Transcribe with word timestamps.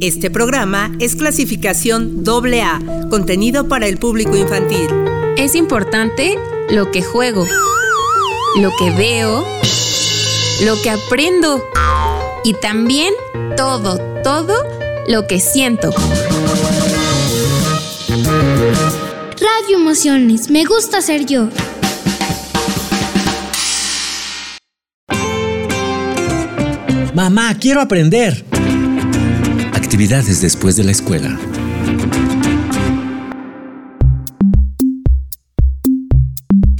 Este 0.00 0.30
programa 0.30 0.90
es 0.98 1.14
clasificación 1.14 2.24
AA, 2.26 2.80
contenido 3.10 3.68
para 3.68 3.86
el 3.86 3.98
público 3.98 4.34
infantil. 4.34 4.88
Es 5.36 5.54
importante 5.54 6.38
lo 6.70 6.90
que 6.90 7.02
juego, 7.02 7.46
lo 8.62 8.70
que 8.78 8.90
veo, 8.92 9.44
lo 10.64 10.80
que 10.80 10.88
aprendo 10.88 11.62
y 12.44 12.54
también 12.54 13.12
todo, 13.58 13.98
todo 14.22 14.54
lo 15.06 15.26
que 15.26 15.38
siento. 15.38 15.90
Radio 18.08 19.76
Emociones, 19.76 20.48
me 20.48 20.64
gusta 20.64 21.02
ser 21.02 21.26
yo. 21.26 21.50
Mamá, 27.12 27.54
quiero 27.60 27.82
aprender. 27.82 28.44
Actividades 29.84 30.40
después 30.40 30.76
de 30.76 30.84
la 30.84 30.92
escuela. 30.92 31.38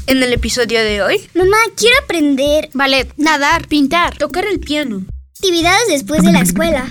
En 0.07 0.23
el 0.23 0.33
episodio 0.33 0.81
de 0.83 1.03
hoy, 1.03 1.21
Mamá, 1.35 1.59
quiero 1.77 1.97
aprender 2.03 2.71
ballet, 2.73 3.13
nadar, 3.19 3.69
pintar, 3.69 4.17
tocar 4.17 4.47
el 4.47 4.59
piano. 4.59 5.05
actividades 5.37 5.89
después 5.89 6.23
de 6.23 6.33
la 6.33 6.41
escuela. 6.41 6.91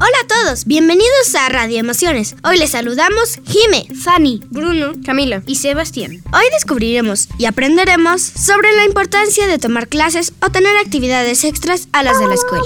Hola 0.00 0.16
a 0.24 0.26
todos, 0.26 0.64
bienvenidos 0.64 1.34
a 1.38 1.50
Radio 1.50 1.78
Emociones. 1.78 2.34
Hoy 2.42 2.56
les 2.56 2.70
saludamos 2.70 3.38
Jime, 3.44 3.86
Fanny, 3.94 4.40
Bruno, 4.48 4.94
Camila 5.04 5.42
y 5.44 5.56
Sebastián. 5.56 6.22
Hoy 6.32 6.44
descubriremos 6.52 7.28
y 7.38 7.44
aprenderemos 7.44 8.22
sobre 8.22 8.74
la 8.74 8.86
importancia 8.86 9.46
de 9.46 9.58
tomar 9.58 9.88
clases 9.88 10.32
o 10.40 10.48
tener 10.48 10.74
actividades 10.78 11.44
extras 11.44 11.88
a 11.92 12.02
las 12.02 12.18
de 12.18 12.28
la 12.28 12.34
escuela. 12.34 12.64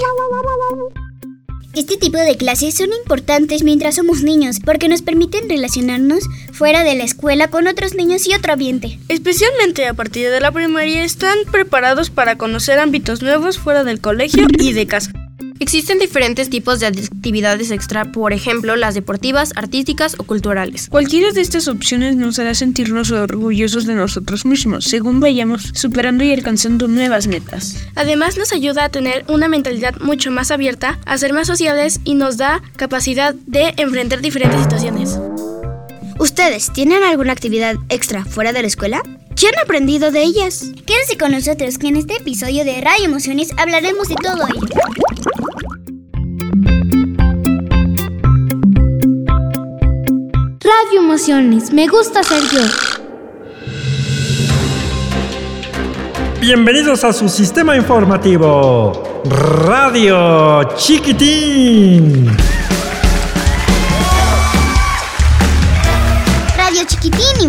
Este 1.75 1.97
tipo 1.97 2.19
de 2.19 2.37
clases 2.37 2.75
son 2.75 2.89
importantes 2.93 3.63
mientras 3.63 3.95
somos 3.95 4.21
niños 4.21 4.59
porque 4.63 4.87
nos 4.87 5.01
permiten 5.01 5.49
relacionarnos 5.49 6.23
fuera 6.51 6.83
de 6.83 6.93
la 6.93 7.03
escuela 7.03 7.47
con 7.47 7.65
otros 7.65 7.95
niños 7.95 8.27
y 8.27 8.35
otro 8.35 8.53
ambiente. 8.53 8.99
Especialmente 9.09 9.87
a 9.87 9.95
partir 9.95 10.29
de 10.29 10.39
la 10.39 10.51
primaria 10.51 11.03
están 11.03 11.35
preparados 11.51 12.11
para 12.11 12.37
conocer 12.37 12.77
ámbitos 12.77 13.23
nuevos 13.23 13.57
fuera 13.57 13.83
del 13.83 14.01
colegio 14.01 14.45
y 14.59 14.73
de 14.73 14.85
casa. 14.85 15.22
Existen 15.63 15.97
diferentes 15.97 16.49
tipos 16.49 16.81
de 16.81 16.87
actividades 16.87 17.71
extra, 17.71 18.11
por 18.11 18.33
ejemplo, 18.33 18.75
las 18.75 18.95
deportivas, 18.95 19.53
artísticas 19.55 20.13
o 20.19 20.25
culturales. 20.25 20.89
Cualquiera 20.89 21.31
de 21.31 21.39
estas 21.39 21.69
opciones 21.69 22.17
nos 22.17 22.37
hará 22.37 22.53
sentirnos 22.53 23.11
orgullosos 23.11 23.85
de 23.85 23.95
nosotros 23.95 24.45
mismos, 24.45 24.83
según 24.83 25.21
vayamos 25.21 25.71
superando 25.73 26.25
y 26.25 26.33
alcanzando 26.33 26.89
nuevas 26.89 27.27
metas. 27.27 27.77
Además, 27.95 28.35
nos 28.35 28.51
ayuda 28.51 28.83
a 28.83 28.89
tener 28.89 29.23
una 29.29 29.47
mentalidad 29.47 29.95
mucho 30.01 30.31
más 30.31 30.51
abierta, 30.51 30.99
a 31.05 31.17
ser 31.17 31.31
más 31.31 31.47
sociables 31.47 32.01
y 32.03 32.15
nos 32.15 32.35
da 32.35 32.61
capacidad 32.75 33.33
de 33.33 33.73
enfrentar 33.77 34.19
diferentes 34.19 34.63
situaciones. 34.63 35.17
¿Ustedes 36.19 36.71
tienen 36.71 37.03
alguna 37.03 37.33
actividad 37.33 37.75
extra 37.89 38.23
fuera 38.23 38.53
de 38.53 38.61
la 38.61 38.67
escuela? 38.67 39.01
¿Qué 39.35 39.47
han 39.47 39.59
aprendido 39.63 40.11
de 40.11 40.23
ellas? 40.23 40.65
Quédense 40.85 41.17
con 41.17 41.31
nosotros 41.31 41.77
que 41.77 41.87
en 41.87 41.97
este 41.97 42.17
episodio 42.17 42.63
de 42.63 42.81
Radio 42.81 43.05
Emociones 43.05 43.49
hablaremos 43.57 44.07
de 44.07 44.15
todo 44.15 44.47
ello. 44.47 44.67
Radio 50.61 50.99
Emociones, 50.99 51.73
me 51.73 51.87
gusta 51.87 52.23
ser 52.23 52.43
yo. 52.51 52.61
Bienvenidos 56.39 57.03
a 57.03 57.13
su 57.13 57.27
sistema 57.27 57.75
informativo. 57.75 59.21
Radio 59.25 60.63
Chiquitín. 60.75 62.52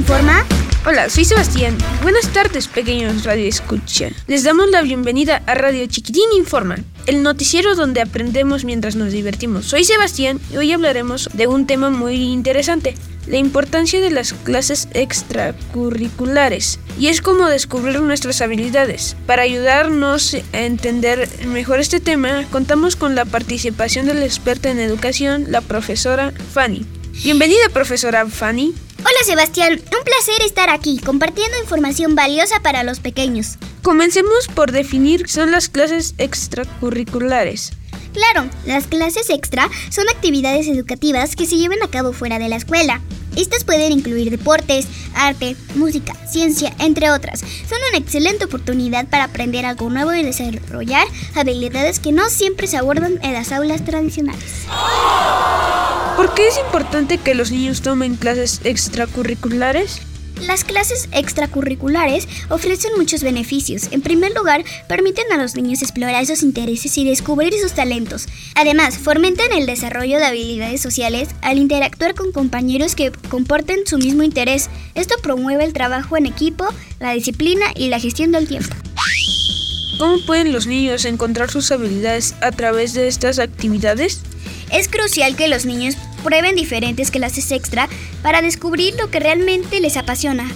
Informa. 0.05 0.45
Hola, 0.85 1.09
soy 1.09 1.25
Sebastián. 1.25 1.79
Buenas 2.03 2.29
tardes, 2.29 2.69
pequeños 2.69 3.25
Radio 3.25 3.49
Escucha. 3.49 4.11
Les 4.27 4.45
damos 4.45 4.71
la 4.71 4.83
bienvenida 4.83 5.43
a 5.47 5.55
Radio 5.55 5.87
Chiquitín 5.87 6.31
Informa, 6.37 6.77
el 7.07 7.23
noticiero 7.23 7.75
donde 7.75 8.03
aprendemos 8.03 8.67
mientras 8.67 8.97
nos 8.97 9.13
divertimos. 9.13 9.65
Soy 9.65 9.83
Sebastián 9.85 10.41
y 10.53 10.59
hoy 10.59 10.73
hablaremos 10.73 11.31
de 11.33 11.47
un 11.47 11.67
tema 11.67 11.89
muy 11.89 12.17
interesante, 12.17 12.95
la 13.27 13.39
importancia 13.39 13.99
de 14.03 14.11
las 14.11 14.35
clases 14.35 14.89
extracurriculares. 14.93 16.81
Y 16.99 17.07
es 17.07 17.23
como 17.23 17.49
descubrir 17.49 18.03
nuestras 18.03 18.43
habilidades. 18.43 19.17
Para 19.27 19.41
ayudarnos 19.41 20.37
a 20.53 20.61
entender 20.61 21.31
mejor 21.47 21.81
este 21.81 21.99
tema, 21.99 22.45
contamos 22.51 22.95
con 22.95 23.15
la 23.15 23.25
participación 23.25 24.05
de 24.05 24.13
la 24.13 24.27
experta 24.27 24.71
en 24.71 24.81
educación, 24.81 25.47
la 25.49 25.63
profesora 25.63 26.35
Fanny. 26.53 26.85
Bienvenida, 27.23 27.71
profesora 27.73 28.27
Fanny. 28.27 28.75
Hola 29.07 29.19
Sebastián, 29.27 29.73
un 29.75 30.03
placer 30.03 30.41
estar 30.47 30.71
aquí 30.71 30.99
compartiendo 30.99 31.61
información 31.61 32.15
valiosa 32.15 32.61
para 32.61 32.83
los 32.85 33.01
pequeños. 33.01 33.59
Comencemos 33.83 34.49
por 34.55 34.73
definir 34.73 35.25
qué 35.25 35.29
son 35.29 35.51
las 35.51 35.69
clases 35.69 36.15
extracurriculares. 36.17 37.73
Claro, 38.15 38.49
las 38.65 38.87
clases 38.87 39.29
extra 39.29 39.69
son 39.91 40.09
actividades 40.09 40.69
educativas 40.69 41.37
que 41.37 41.45
se 41.45 41.57
llevan 41.59 41.83
a 41.83 41.91
cabo 41.91 42.15
fuera 42.15 42.39
de 42.39 42.49
la 42.49 42.57
escuela. 42.57 43.03
Estas 43.37 43.65
pueden 43.65 43.93
incluir 43.93 44.31
deportes, 44.31 44.87
arte, 45.15 45.57
música, 45.75 46.15
ciencia, 46.27 46.73
entre 46.79 47.11
otras. 47.11 47.41
Son 47.41 47.79
una 47.91 47.99
excelente 47.99 48.45
oportunidad 48.45 49.07
para 49.09 49.25
aprender 49.25 49.67
algo 49.67 49.91
nuevo 49.91 50.15
y 50.15 50.23
desarrollar 50.23 51.07
habilidades 51.35 51.99
que 51.99 52.13
no 52.13 52.29
siempre 52.29 52.67
se 52.67 52.77
abordan 52.77 53.19
en 53.23 53.33
las 53.33 53.53
aulas 53.53 53.85
tradicionales. 53.85 54.67
¿Por 56.17 56.33
qué 56.35 56.47
es 56.47 56.59
importante 56.59 57.19
que 57.19 57.35
los 57.35 57.51
niños 57.51 57.83
tomen 57.83 58.17
clases 58.17 58.61
extracurriculares? 58.65 60.01
Las 60.41 60.65
clases 60.65 61.09
extracurriculares 61.13 62.29
ofrecen 62.49 62.93
muchos 62.97 63.23
beneficios. 63.23 63.89
En 63.93 64.03
primer 64.03 64.35
lugar, 64.35 64.65
permiten 64.89 65.25
a 65.33 65.37
los 65.37 65.55
niños 65.55 65.83
explorar 65.83 66.27
sus 66.27 66.43
intereses 66.43 66.97
y 66.99 67.05
descubrir 67.05 67.55
sus 67.55 67.73
talentos. 67.73 68.27
Además, 68.55 68.99
fomentan 68.99 69.53
el 69.53 69.67
desarrollo 69.67 70.19
de 70.19 70.25
habilidades 70.25 70.81
sociales 70.81 71.29
al 71.41 71.59
interactuar 71.59 72.15
con 72.15 72.33
compañeros 72.33 72.95
que 72.95 73.13
comporten 73.29 73.87
su 73.87 73.99
mismo 73.99 74.23
interés. 74.23 74.71
Esto 74.95 75.15
promueve 75.23 75.65
el 75.65 75.73
trabajo 75.73 76.17
en 76.17 76.27
equipo, 76.27 76.67
la 77.01 77.13
disciplina 77.13 77.67
y 77.75 77.89
la 77.89 78.01
gestión 78.01 78.33
del 78.33 78.49
tiempo. 78.49 78.75
¿Cómo 79.99 80.19
pueden 80.27 80.53
los 80.53 80.67
niños 80.67 81.05
encontrar 81.05 81.51
sus 81.51 81.71
habilidades 81.71 82.35
a 82.41 82.51
través 82.51 82.95
de 82.95 83.07
estas 83.07 83.39
actividades? 83.39 84.21
Es 84.73 84.89
crucial 84.89 85.37
que 85.37 85.47
los 85.47 85.67
niños 85.67 85.95
prueben 86.25 86.57
diferentes 86.57 87.13
clases 87.13 87.53
extra 87.53 87.89
para 88.23 88.43
descubrir 88.43 88.95
lo 88.97 89.11
que 89.11 89.21
realmente 89.21 89.81
les 89.81 89.97
apasiona. 89.97 90.51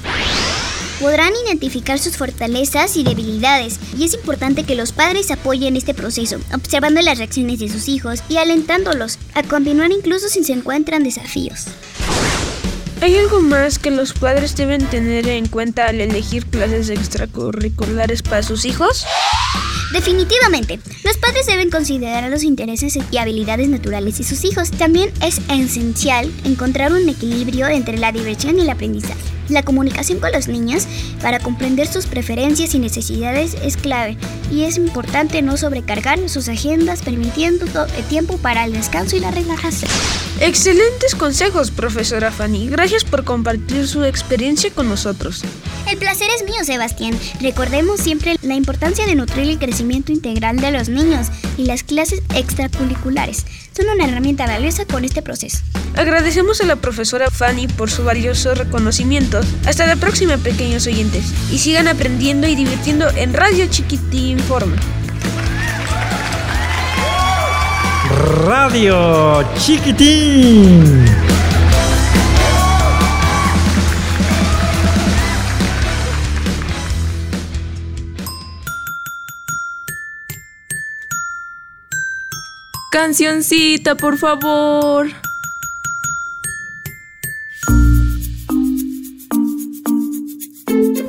Podrán 0.98 1.32
identificar 1.46 2.00
sus 2.00 2.16
fortalezas 2.16 2.96
y 2.96 3.04
debilidades 3.04 3.78
y 3.96 4.04
es 4.04 4.14
importante 4.14 4.64
que 4.64 4.74
los 4.74 4.90
padres 4.90 5.30
apoyen 5.30 5.76
este 5.76 5.94
proceso, 5.94 6.38
observando 6.52 7.00
las 7.00 7.18
reacciones 7.18 7.60
de 7.60 7.68
sus 7.68 7.88
hijos 7.88 8.24
y 8.28 8.38
alentándolos 8.38 9.18
a 9.34 9.44
continuar 9.44 9.92
incluso 9.92 10.28
si 10.28 10.42
se 10.42 10.54
encuentran 10.54 11.04
desafíos. 11.04 11.66
¿Hay 13.00 13.16
algo 13.16 13.40
más 13.40 13.78
que 13.78 13.92
los 13.92 14.12
padres 14.12 14.56
deben 14.56 14.84
tener 14.86 15.28
en 15.28 15.46
cuenta 15.46 15.86
al 15.86 16.00
elegir 16.00 16.46
clases 16.46 16.90
extracurriculares 16.90 18.22
para 18.22 18.42
sus 18.42 18.64
hijos? 18.64 19.04
Definitivamente, 19.92 20.80
los 21.04 21.16
padres 21.16 21.46
deben 21.46 21.70
considerar 21.70 22.28
los 22.28 22.42
intereses 22.42 22.98
y 23.10 23.16
habilidades 23.16 23.68
naturales 23.68 24.18
de 24.18 24.24
sus 24.24 24.44
hijos. 24.44 24.72
También 24.72 25.12
es 25.22 25.40
esencial 25.48 26.30
encontrar 26.44 26.92
un 26.92 27.08
equilibrio 27.08 27.68
entre 27.68 27.98
la 27.98 28.10
diversión 28.10 28.58
y 28.58 28.62
el 28.62 28.70
aprendizaje. 28.70 29.20
La 29.48 29.62
comunicación 29.62 30.18
con 30.18 30.32
los 30.32 30.48
niños 30.48 30.86
para 31.22 31.38
comprender 31.38 31.86
sus 31.86 32.06
preferencias 32.06 32.74
y 32.74 32.80
necesidades 32.80 33.56
es 33.62 33.76
clave 33.76 34.18
y 34.50 34.64
es 34.64 34.76
importante 34.76 35.40
no 35.40 35.56
sobrecargar 35.56 36.28
sus 36.28 36.48
agendas 36.48 37.02
permitiendo 37.02 37.66
tiempo 38.10 38.38
para 38.38 38.64
el 38.64 38.72
descanso 38.72 39.16
y 39.16 39.20
la 39.20 39.30
relajación. 39.30 39.90
Excelentes 40.40 41.16
consejos, 41.16 41.72
profesora 41.72 42.30
Fanny. 42.30 42.68
Gracias 42.68 43.04
por 43.04 43.24
compartir 43.24 43.88
su 43.88 44.04
experiencia 44.04 44.70
con 44.70 44.88
nosotros. 44.88 45.42
El 45.90 45.98
placer 45.98 46.28
es 46.36 46.44
mío, 46.44 46.62
Sebastián. 46.62 47.18
Recordemos 47.40 47.98
siempre 48.00 48.36
la 48.42 48.54
importancia 48.54 49.04
de 49.04 49.16
nutrir 49.16 49.48
el 49.48 49.58
crecimiento 49.58 50.12
integral 50.12 50.60
de 50.60 50.70
los 50.70 50.88
niños 50.88 51.28
y 51.56 51.64
las 51.64 51.82
clases 51.82 52.22
extracurriculares 52.34 53.46
son 53.76 53.88
una 53.88 54.04
herramienta 54.04 54.46
valiosa 54.46 54.84
con 54.84 55.04
este 55.04 55.22
proceso. 55.22 55.58
Agradecemos 55.96 56.60
a 56.60 56.66
la 56.66 56.76
profesora 56.76 57.30
Fanny 57.30 57.66
por 57.66 57.90
su 57.90 58.04
valioso 58.04 58.54
reconocimiento. 58.54 59.40
Hasta 59.66 59.86
la 59.86 59.96
próxima, 59.96 60.36
pequeños 60.36 60.86
oyentes. 60.86 61.24
Y 61.50 61.58
sigan 61.58 61.88
aprendiendo 61.88 62.46
y 62.46 62.54
divirtiendo 62.54 63.08
en 63.10 63.34
Radio 63.34 63.66
Chiquitín 63.68 64.38
Informa. 64.38 64.76
Radio 68.10 69.44
Chiquitín. 69.58 71.04
Cancioncita, 82.90 83.94
por 83.94 84.16
favor. 84.16 85.27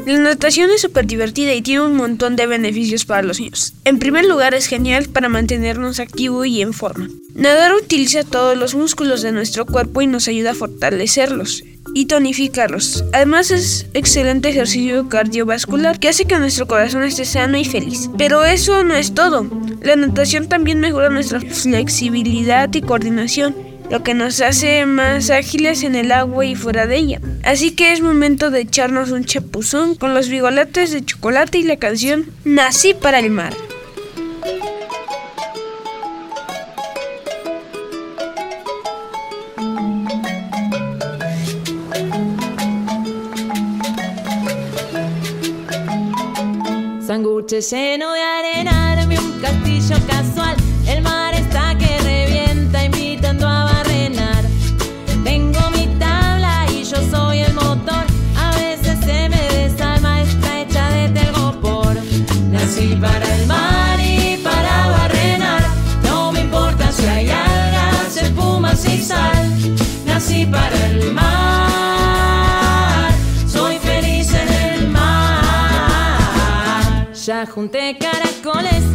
La 0.10 0.18
natación 0.18 0.72
es 0.72 0.82
súper 0.82 1.06
divertida 1.06 1.54
y 1.54 1.62
tiene 1.62 1.84
un 1.84 1.96
montón 1.96 2.36
de 2.36 2.48
beneficios 2.48 3.06
para 3.06 3.22
los 3.22 3.40
niños. 3.40 3.76
En 3.86 4.00
primer 4.00 4.26
lugar 4.26 4.56
es 4.56 4.66
genial 4.66 5.08
para 5.08 5.30
mantenernos 5.30 6.00
activos 6.00 6.48
y 6.48 6.64
en 6.64 6.74
forma. 6.74 7.10
Nadar 7.36 7.76
utiliza 7.76 8.24
todos 8.24 8.58
los 8.58 8.74
músculos 8.74 9.22
de 9.22 9.32
nuestro 9.32 9.68
cuerpo 9.68 10.02
y 10.02 10.08
nos 10.08 10.28
ayuda 10.28 10.50
a 10.50 10.56
fortalecerlos 10.56 11.64
y 11.94 12.08
tonificarlos. 12.08 13.04
Además 13.14 13.52
es 13.52 13.86
excelente 13.94 14.50
ejercicio 14.50 15.08
cardiovascular 15.10 16.00
que 16.00 16.10
hace 16.10 16.26
que 16.26 16.40
nuestro 16.40 16.66
corazón 16.66 17.04
esté 17.04 17.26
sano 17.26 17.60
y 17.60 17.66
feliz. 17.66 18.10
Pero 18.18 18.44
eso 18.44 18.84
no 18.84 18.96
es 18.96 19.14
todo. 19.14 19.46
La 19.84 19.96
natación 19.96 20.50
también 20.50 20.80
mejora 20.80 21.10
nuestra 21.10 21.40
flexibilidad 21.40 22.74
y 22.74 22.82
coordinación 22.82 23.69
lo 23.90 24.04
que 24.04 24.14
nos 24.14 24.40
hace 24.42 24.86
más 24.86 25.30
ágiles 25.30 25.84
en 25.84 25.96
el 25.96 26.12
agua 26.12 26.46
y 26.46 26.56
fuera 26.56 26.86
de 26.86 26.98
ella. 26.98 27.22
Así 27.44 27.72
que 27.72 27.92
es 27.92 28.02
momento 28.02 28.52
de 28.52 28.62
echarnos 28.62 29.12
un 29.12 29.26
chapuzón 29.26 29.96
con 29.96 30.14
los 30.14 30.30
bigolates 30.30 30.92
de 30.92 31.04
chocolate 31.04 31.58
y 31.58 31.64
la 31.64 31.78
canción 31.78 32.28
Nací 32.44 32.94
para 32.94 33.20
el 33.20 33.32
mar. 33.32 33.54
Sanguche 47.08 47.62
lleno 47.62 48.14
de 48.14 48.22
arena, 48.22 48.92
arme 48.92 49.18
un 49.18 49.42
castillo 49.42 49.96
casual. 50.08 50.59
Junté 77.60 77.94
caracoles 77.96 78.89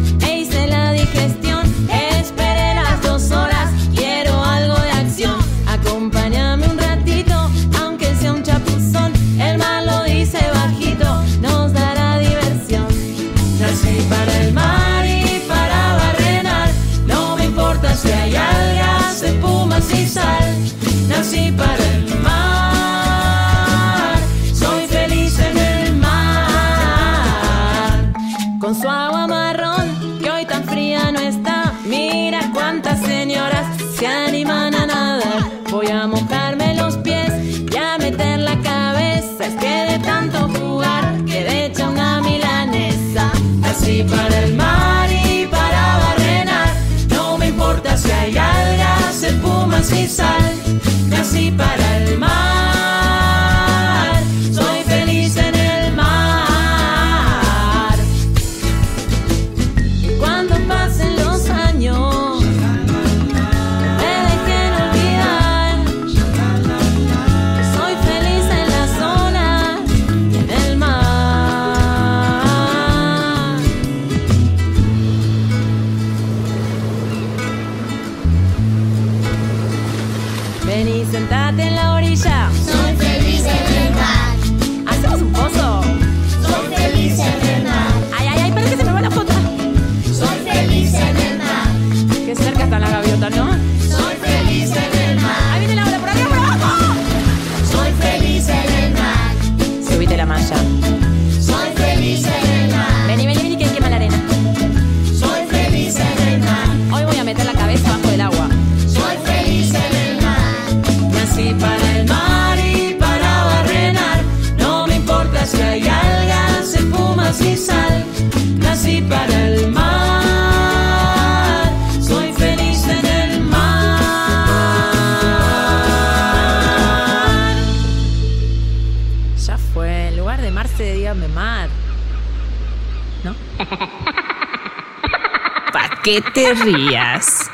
te 136.45 136.53
rías? 136.53 137.49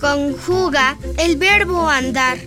Conjuga 0.00 0.96
el 1.18 1.36
verbo 1.36 1.88
andar. 1.88 2.38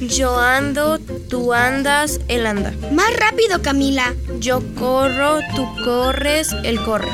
Yo 0.00 0.38
ando, 0.38 0.98
tú 1.28 1.52
andas, 1.52 2.18
él 2.28 2.46
anda. 2.46 2.72
Más 2.92 3.14
rápido, 3.18 3.60
Camila. 3.60 4.14
Yo 4.38 4.62
corro, 4.74 5.40
tú 5.54 5.68
corres, 5.84 6.54
él 6.64 6.82
corre. 6.82 7.08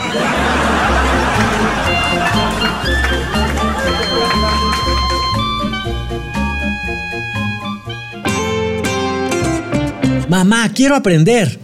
Mamá, 10.29 10.71
quiero 10.73 10.97
aprender. 10.97 11.61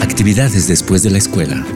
Actividades 0.00 0.68
después 0.68 1.02
de 1.02 1.10
la 1.10 1.18
escuela. 1.18 1.66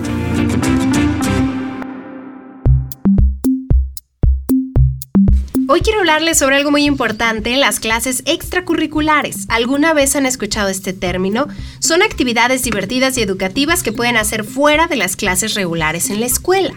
Hoy 5.69 5.83
quiero 5.83 6.01
hablarles 6.01 6.39
sobre 6.39 6.57
algo 6.57 6.71
muy 6.71 6.85
importante, 6.85 7.57
las 7.57 7.79
clases 7.79 8.23
extracurriculares. 8.27 9.45
¿Alguna 9.49 9.93
vez 9.93 10.17
han 10.17 10.27
escuchado 10.27 10.69
este 10.69 10.93
término? 10.93 11.47
Son 11.79 12.03
actividades 12.03 12.63
divertidas 12.63 13.17
y 13.19 13.23
educativas 13.23 13.83
que 13.83 13.93
pueden 13.93 14.17
hacer 14.17 14.45
fuera 14.45 14.87
de 14.89 14.97
las 14.97 15.15
clases 15.15 15.55
regulares 15.55 16.11
en 16.11 16.21
la 16.21 16.27
escuela. 16.27 16.73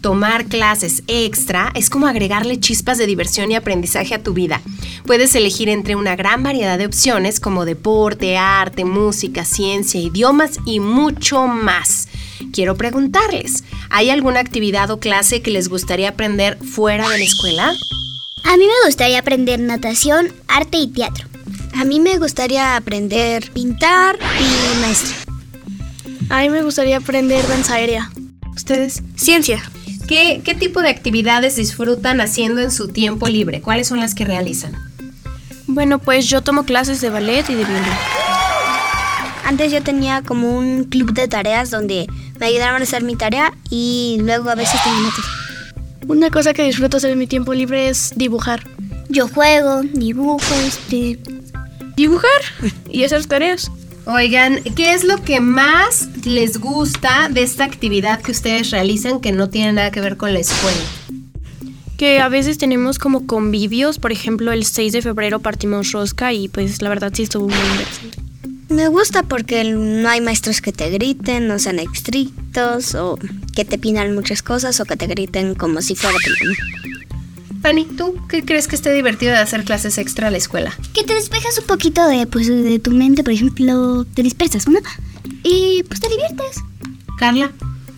Tomar 0.00 0.46
clases 0.46 1.02
extra 1.06 1.72
es 1.74 1.90
como 1.90 2.06
agregarle 2.06 2.60
chispas 2.60 2.98
de 2.98 3.06
diversión 3.06 3.50
y 3.50 3.54
aprendizaje 3.54 4.14
a 4.14 4.22
tu 4.22 4.32
vida. 4.32 4.60
Puedes 5.06 5.34
elegir 5.34 5.68
entre 5.68 5.96
una 5.96 6.16
gran 6.16 6.42
variedad 6.42 6.78
de 6.78 6.86
opciones 6.86 7.40
como 7.40 7.64
deporte, 7.64 8.36
arte, 8.36 8.84
música, 8.84 9.44
ciencia, 9.44 10.00
idiomas 10.00 10.58
y 10.64 10.80
mucho 10.80 11.46
más. 11.46 12.08
Quiero 12.52 12.76
preguntarles, 12.76 13.64
¿hay 13.90 14.10
alguna 14.10 14.40
actividad 14.40 14.90
o 14.90 14.98
clase 14.98 15.42
que 15.42 15.50
les 15.50 15.68
gustaría 15.68 16.10
aprender 16.10 16.58
fuera 16.58 17.08
de 17.08 17.18
la 17.18 17.24
escuela? 17.24 17.72
A 18.44 18.56
mí 18.56 18.64
me 18.64 18.86
gustaría 18.86 19.18
aprender 19.18 19.60
natación, 19.60 20.32
arte 20.48 20.78
y 20.78 20.88
teatro. 20.88 21.26
A 21.74 21.84
mí 21.84 22.00
me 22.00 22.18
gustaría 22.18 22.76
aprender 22.76 23.50
pintar 23.52 24.18
y 24.40 24.80
maestra. 24.80 25.16
A 26.30 26.42
mí 26.42 26.48
me 26.48 26.62
gustaría 26.62 26.96
aprender 26.96 27.46
danza 27.46 27.74
aérea. 27.74 28.10
¿Ustedes? 28.60 29.02
Ciencia. 29.16 29.62
¿Qué, 30.06 30.42
¿Qué 30.44 30.54
tipo 30.54 30.82
de 30.82 30.90
actividades 30.90 31.56
disfrutan 31.56 32.20
haciendo 32.20 32.60
en 32.60 32.70
su 32.70 32.88
tiempo 32.88 33.26
libre? 33.26 33.62
¿Cuáles 33.62 33.88
son 33.88 34.00
las 34.00 34.14
que 34.14 34.26
realizan? 34.26 34.74
Bueno, 35.66 35.98
pues 35.98 36.28
yo 36.28 36.42
tomo 36.42 36.64
clases 36.64 37.00
de 37.00 37.08
ballet 37.08 37.48
y 37.48 37.54
de 37.54 37.64
violín. 37.64 37.82
Antes 39.46 39.72
yo 39.72 39.82
tenía 39.82 40.20
como 40.20 40.58
un 40.58 40.84
club 40.84 41.14
de 41.14 41.26
tareas 41.26 41.70
donde 41.70 42.06
me 42.38 42.46
ayudaban 42.46 42.82
a 42.82 42.84
hacer 42.84 43.02
mi 43.02 43.16
tarea 43.16 43.54
y 43.70 44.18
luego 44.20 44.50
a 44.50 44.56
veces 44.56 44.78
tenía 44.82 45.00
notas. 45.00 45.24
Una 46.06 46.28
cosa 46.28 46.52
que 46.52 46.62
disfruto 46.62 46.98
hacer 46.98 47.12
en 47.12 47.18
mi 47.18 47.26
tiempo 47.26 47.54
libre 47.54 47.88
es 47.88 48.12
dibujar. 48.14 48.62
Yo 49.08 49.26
juego, 49.26 49.80
dibujo, 49.80 50.54
este... 50.66 51.18
Dibujar 51.96 52.42
y 52.90 53.04
hacer 53.04 53.24
tareas. 53.24 53.70
Oigan, 54.06 54.62
¿qué 54.76 54.94
es 54.94 55.04
lo 55.04 55.22
que 55.22 55.40
más 55.40 56.08
les 56.24 56.58
gusta 56.58 57.28
de 57.28 57.42
esta 57.42 57.64
actividad 57.64 58.20
que 58.20 58.32
ustedes 58.32 58.70
realizan 58.70 59.20
que 59.20 59.32
no 59.32 59.48
tiene 59.50 59.72
nada 59.72 59.90
que 59.90 60.00
ver 60.00 60.16
con 60.16 60.32
la 60.32 60.40
escuela? 60.40 60.78
Que 61.96 62.20
a 62.20 62.28
veces 62.28 62.56
tenemos 62.56 62.98
como 62.98 63.26
convivios, 63.26 63.98
por 63.98 64.10
ejemplo 64.10 64.52
el 64.52 64.64
6 64.64 64.92
de 64.94 65.02
febrero 65.02 65.40
partimos 65.40 65.92
rosca 65.92 66.32
y 66.32 66.48
pues 66.48 66.80
la 66.80 66.88
verdad 66.88 67.12
sí 67.14 67.24
estuvo 67.24 67.48
muy 67.48 67.58
interesante. 67.58 68.18
Me 68.70 68.88
gusta 68.88 69.24
porque 69.24 69.64
no 69.64 70.08
hay 70.08 70.20
maestros 70.20 70.60
que 70.60 70.72
te 70.72 70.88
griten, 70.90 71.48
no 71.48 71.58
sean 71.58 71.80
estrictos 71.80 72.94
o 72.94 73.18
que 73.54 73.64
te 73.64 73.78
pidan 73.78 74.14
muchas 74.14 74.42
cosas 74.42 74.80
o 74.80 74.84
que 74.84 74.96
te 74.96 75.08
griten 75.08 75.54
como 75.54 75.82
si 75.82 75.94
fuera 75.96 76.16
tu. 76.24 76.99
Fanny, 77.62 77.84
¿tú 77.84 78.14
qué 78.28 78.42
crees 78.44 78.66
que 78.68 78.74
esté 78.76 78.92
divertido 78.94 79.32
de 79.32 79.38
hacer 79.38 79.64
clases 79.64 79.98
extra 79.98 80.28
a 80.28 80.30
la 80.30 80.38
escuela? 80.38 80.72
Que 80.94 81.04
te 81.04 81.14
despejas 81.14 81.58
un 81.58 81.66
poquito 81.66 82.06
de, 82.06 82.26
pues, 82.26 82.46
de 82.48 82.78
tu 82.78 82.90
mente, 82.90 83.22
por 83.22 83.32
ejemplo, 83.34 84.04
te 84.14 84.22
dispersas, 84.22 84.66
¿no? 84.66 84.78
Y 85.42 85.82
pues 85.84 86.00
te 86.00 86.08
diviertes. 86.08 86.56
Carla. 87.18 87.50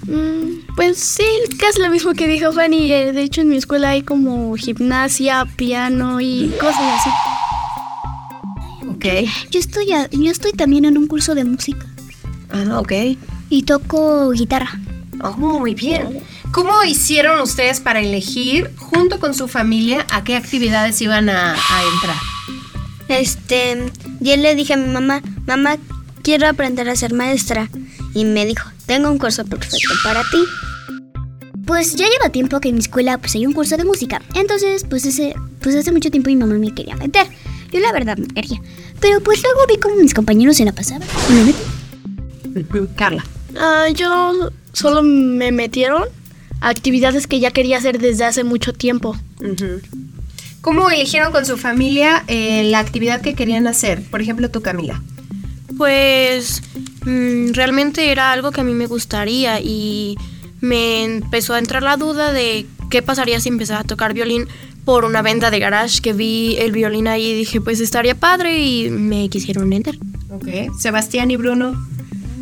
Mm, 0.09 0.75
pues 0.75 0.99
sí, 0.99 1.23
casi 1.59 1.81
lo 1.81 1.91
mismo 1.91 2.13
que 2.13 2.27
dijo 2.27 2.53
Fanny. 2.53 2.91
Eh, 2.91 3.13
De 3.13 3.23
hecho, 3.23 3.41
en 3.41 3.49
mi 3.51 3.57
escuela 3.57 3.91
hay 3.91 4.03
como 4.03 4.55
gimnasia, 4.57 5.47
piano 5.57 6.21
y 6.21 6.49
cosas 6.61 7.01
así. 7.01 7.11
Ok. 8.89 9.05
Yo 9.51 9.61
estoy, 9.61 9.93
a- 9.93 10.09
yo 10.11 10.31
estoy 10.31 10.53
también 10.53 10.85
en 10.85 10.99
un 10.99 11.07
curso 11.07 11.35
de 11.37 11.45
música 11.45 11.87
Ah, 12.51 12.81
ok. 12.81 12.93
y 13.49 13.63
toco 13.63 14.31
guitarra. 14.33 14.81
Oh, 15.23 15.37
muy 15.37 15.75
bien. 15.75 16.21
¿Cómo 16.53 16.85
hicieron 16.85 17.41
ustedes 17.41 17.81
para 17.81 18.01
elegir, 18.01 18.71
junto 18.77 19.19
con 19.19 19.33
su 19.33 19.49
familia, 19.49 20.07
a 20.11 20.23
qué 20.23 20.37
actividades 20.37 21.01
iban 21.01 21.31
a, 21.31 21.55
a 21.55 21.83
entrar? 21.95 22.17
Este, 23.09 23.91
yo 24.21 24.37
le 24.37 24.55
dije 24.55 24.75
a 24.75 24.77
mi 24.77 24.93
mamá, 24.93 25.23
mamá, 25.47 25.79
quiero 26.23 26.47
aprender 26.47 26.91
a 26.91 26.97
ser 26.97 27.15
maestra. 27.15 27.71
Y 28.15 28.27
me 28.27 28.45
dijo, 28.45 28.71
tengo 28.85 29.11
un 29.11 29.19
curso 29.19 29.47
perfecto 29.47 29.95
para 30.05 30.23
ti. 30.25 30.45
Pues 31.65 31.95
ya 31.95 32.07
lleva 32.07 32.31
tiempo 32.31 32.61
que 32.61 32.69
en 32.69 32.75
mi 32.75 32.81
escuela 32.81 33.17
pues 33.17 33.35
hay 33.35 33.47
un 33.47 33.55
curso 33.55 33.79
de 33.79 33.85
música. 33.85 34.21
Entonces, 34.35 34.85
pues 34.89 35.07
ese, 35.07 35.35
pues 35.63 35.75
hace 35.75 35.91
mucho 35.91 36.11
tiempo 36.11 36.29
mi 36.29 36.37
mamá 36.37 36.55
me 36.55 36.75
quería 36.75 36.97
meter. 36.97 37.29
Yo 37.73 37.81
la 37.81 37.93
verdad 37.93 38.19
no 38.19 38.27
quería. 38.27 38.61
Pero 39.01 39.23
pues 39.23 39.43
luego 39.43 39.61
vi 39.69 39.79
como 39.81 39.97
mis 39.97 40.13
compañeros 40.13 40.59
se 40.59 40.67
la 40.67 40.73
pasaban 40.73 41.09
y 41.31 41.33
me 41.33 41.45
metí. 41.45 42.89
Carla. 42.97 43.25
Ah, 43.59 43.87
yo 43.95 44.51
solo 44.75 45.03
me 45.03 45.51
metieron 45.51 46.05
actividades 46.63 47.27
que 47.27 47.41
ya 47.41 47.51
quería 47.51 47.79
hacer 47.79 47.99
desde 47.99 48.25
hace 48.25 48.45
mucho 48.45 48.73
tiempo. 48.73 49.17
¿Cómo 50.61 50.89
eligieron 50.91 51.33
con 51.33 51.45
su 51.45 51.57
familia 51.57 52.25
eh, 52.29 52.65
la 52.65 52.79
actividad 52.79 53.21
que 53.21 53.35
querían 53.35 53.67
hacer? 53.67 54.03
Por 54.03 54.23
ejemplo, 54.23 54.51
tú, 54.51 54.63
Camila. 54.63 55.03
Pues 55.77 56.63
mm, 57.05 57.53
realmente 57.53 58.13
era 58.13 58.33
algo 58.33 58.53
que 58.53 58.61
a 58.61 58.65
mí 58.65 58.73
me 58.73 58.87
gustaría 58.87 59.61
y 59.61 60.17
me 60.61 61.05
empezó 61.05 61.55
a 61.55 61.59
entrar 61.59 61.83
la 61.83 61.97
duda 61.97 62.33
de 62.33 62.67
qué 62.91 63.03
pasaría 63.03 63.41
si 63.41 63.49
empezara 63.49 63.81
a 63.81 63.85
tocar 63.85 64.15
violín 64.15 64.47
por 64.85 65.05
una 65.05 65.23
venta 65.23 65.51
de 65.51 65.59
garage 65.59 66.01
que 66.01 66.13
vi 66.13 66.57
el 66.59 66.73
violín 66.73 67.09
ahí 67.09 67.25
y 67.25 67.35
dije 67.35 67.61
pues 67.61 67.81
estaría 67.81 68.15
padre 68.15 68.59
y 68.65 68.91
me 68.91 69.29
quisieron 69.29 69.69
meter. 69.69 69.99
Ok. 70.31 70.77
Sebastián 70.79 71.31
y 71.31 71.37
Bruno. 71.37 71.75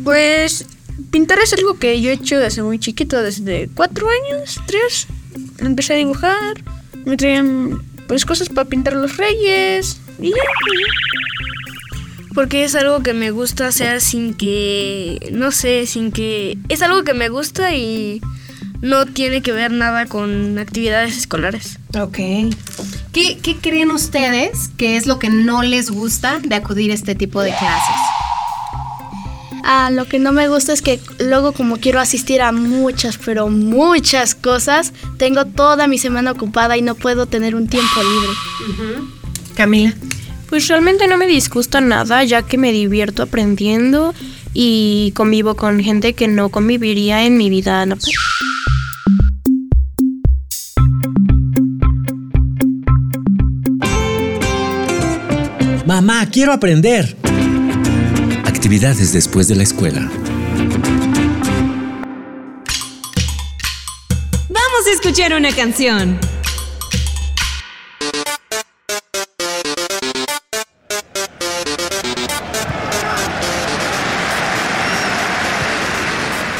Pues 0.03 0.65
pintar 1.11 1.39
es 1.39 1.53
algo 1.53 1.77
que 1.77 2.01
yo 2.01 2.09
he 2.09 2.13
hecho 2.13 2.39
desde 2.39 2.63
muy 2.63 2.79
chiquito, 2.79 3.21
desde 3.21 3.69
cuatro 3.75 4.07
años, 4.09 4.59
tres. 4.65 5.07
Empecé 5.59 5.93
a 5.93 5.97
dibujar, 5.97 6.63
me 7.05 7.17
traían 7.17 7.81
pues 8.07 8.25
cosas 8.25 8.49
para 8.49 8.67
pintar 8.67 8.93
los 8.93 9.17
reyes 9.17 9.99
y 10.19 10.29
ya. 10.29 10.35
Porque 12.33 12.63
es 12.63 12.75
algo 12.75 13.03
que 13.03 13.13
me 13.13 13.31
gusta 13.31 13.67
hacer 13.67 13.99
sin 13.99 14.33
que, 14.33 15.29
no 15.33 15.51
sé, 15.51 15.85
sin 15.85 16.13
que... 16.13 16.57
Es 16.69 16.81
algo 16.81 17.03
que 17.03 17.13
me 17.13 17.27
gusta 17.27 17.75
y 17.75 18.21
no 18.81 19.05
tiene 19.05 19.41
que 19.41 19.51
ver 19.51 19.71
nada 19.71 20.05
con 20.05 20.57
actividades 20.57 21.17
escolares. 21.17 21.77
Ok. 21.99 22.17
¿Qué, 23.11 23.37
qué 23.41 23.57
creen 23.61 23.91
ustedes 23.91 24.69
que 24.77 24.95
es 24.95 25.07
lo 25.07 25.19
que 25.19 25.29
no 25.29 25.61
les 25.61 25.91
gusta 25.91 26.39
de 26.39 26.55
acudir 26.55 26.91
a 26.91 26.93
este 26.93 27.15
tipo 27.15 27.41
de 27.41 27.49
clases? 27.49 28.10
Ah, 29.63 29.89
lo 29.91 30.05
que 30.05 30.19
no 30.19 30.31
me 30.31 30.47
gusta 30.47 30.73
es 30.73 30.81
que 30.81 30.99
luego 31.19 31.53
como 31.53 31.77
quiero 31.77 31.99
asistir 31.99 32.41
a 32.41 32.51
muchas, 32.51 33.17
pero 33.17 33.49
muchas 33.49 34.35
cosas, 34.35 34.93
tengo 35.17 35.45
toda 35.45 35.87
mi 35.87 35.97
semana 35.97 36.31
ocupada 36.31 36.77
y 36.77 36.81
no 36.81 36.95
puedo 36.95 37.25
tener 37.25 37.55
un 37.55 37.67
tiempo 37.67 38.01
libre. 38.01 39.07
Camila. 39.55 39.93
Pues 40.49 40.67
realmente 40.67 41.07
no 41.07 41.17
me 41.17 41.27
disgusta 41.27 41.79
nada, 41.79 42.23
ya 42.23 42.41
que 42.41 42.57
me 42.57 42.71
divierto 42.71 43.23
aprendiendo 43.23 44.13
y 44.53 45.13
convivo 45.15 45.55
con 45.55 45.79
gente 45.79 46.13
que 46.13 46.27
no 46.27 46.49
conviviría 46.49 47.25
en 47.25 47.37
mi 47.37 47.49
vida. 47.49 47.85
No, 47.85 47.95
Mamá, 55.85 56.25
quiero 56.31 56.53
aprender. 56.53 57.17
Actividades 58.61 59.11
después 59.11 59.47
de 59.47 59.55
la 59.55 59.63
escuela. 59.63 60.01
Vamos 64.49 64.87
a 64.87 64.91
escuchar 64.93 65.33
una 65.33 65.51
canción. 65.51 66.19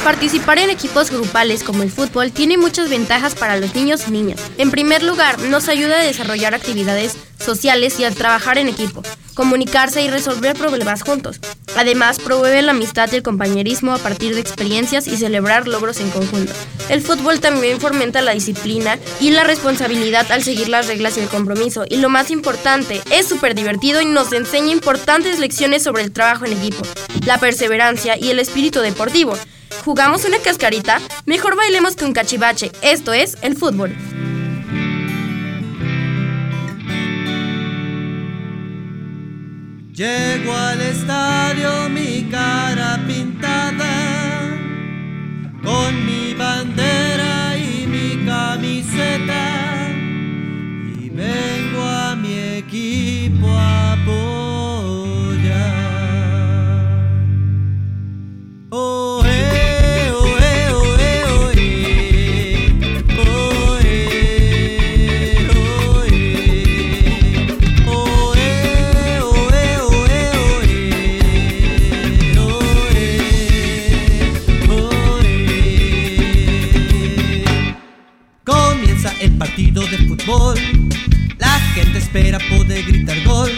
Participar 0.03 0.57
en 0.57 0.71
equipos 0.71 1.11
grupales 1.11 1.63
como 1.63 1.83
el 1.83 1.91
fútbol 1.91 2.31
tiene 2.31 2.57
muchas 2.57 2.89
ventajas 2.89 3.35
para 3.35 3.57
los 3.57 3.75
niños 3.75 4.07
y 4.07 4.11
niñas. 4.11 4.41
En 4.57 4.71
primer 4.71 5.03
lugar, 5.03 5.39
nos 5.39 5.69
ayuda 5.69 5.99
a 5.99 6.03
desarrollar 6.03 6.55
actividades 6.55 7.15
sociales 7.37 7.99
y 7.99 8.05
a 8.05 8.11
trabajar 8.11 8.57
en 8.57 8.69
equipo, 8.69 9.03
comunicarse 9.35 10.01
y 10.01 10.09
resolver 10.09 10.57
problemas 10.57 11.03
juntos. 11.03 11.39
Además, 11.75 12.19
promueve 12.19 12.61
la 12.61 12.71
amistad 12.71 13.09
y 13.11 13.17
el 13.17 13.23
compañerismo 13.23 13.93
a 13.93 13.97
partir 13.97 14.35
de 14.35 14.41
experiencias 14.41 15.07
y 15.07 15.17
celebrar 15.17 15.67
logros 15.67 15.99
en 15.99 16.09
conjunto. 16.09 16.53
El 16.89 17.01
fútbol 17.01 17.39
también 17.39 17.79
fomenta 17.79 18.21
la 18.21 18.33
disciplina 18.33 18.99
y 19.19 19.31
la 19.31 19.43
responsabilidad 19.43 20.31
al 20.31 20.43
seguir 20.43 20.69
las 20.69 20.87
reglas 20.87 21.17
y 21.17 21.21
el 21.21 21.29
compromiso. 21.29 21.85
Y 21.89 21.97
lo 21.97 22.09
más 22.09 22.31
importante, 22.31 23.01
es 23.11 23.27
súper 23.27 23.55
divertido 23.55 24.01
y 24.01 24.05
nos 24.05 24.31
enseña 24.33 24.71
importantes 24.71 25.39
lecciones 25.39 25.83
sobre 25.83 26.03
el 26.03 26.11
trabajo 26.11 26.45
en 26.45 26.53
equipo, 26.53 26.83
la 27.25 27.37
perseverancia 27.37 28.17
y 28.17 28.29
el 28.29 28.39
espíritu 28.39 28.81
deportivo. 28.81 29.37
¿Jugamos 29.85 30.25
una 30.25 30.37
cascarita? 30.39 30.99
Mejor 31.25 31.55
bailemos 31.55 31.95
que 31.95 32.05
un 32.05 32.13
cachivache. 32.13 32.71
Esto 32.81 33.13
es 33.13 33.37
el 33.41 33.57
fútbol. 33.57 33.95
Llego 40.01 40.51
al 40.51 40.81
estadio 40.81 41.87
mi 41.87 42.27
cara 42.31 42.99
pintada 43.05 44.49
con 45.63 46.05
mi 46.07 46.33
bandera 46.33 46.80
espera 82.13 82.39
poder 82.49 82.83
gritar 82.83 83.23
gol. 83.23 83.49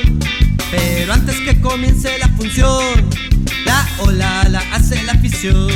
Pero 0.70 1.14
antes 1.14 1.36
que 1.40 1.60
comience 1.60 2.18
la 2.20 2.28
función, 2.30 3.10
la 3.66 3.88
ola 4.00 4.48
la 4.50 4.60
hace 4.74 5.02
la 5.04 5.14
afición. 5.14 5.68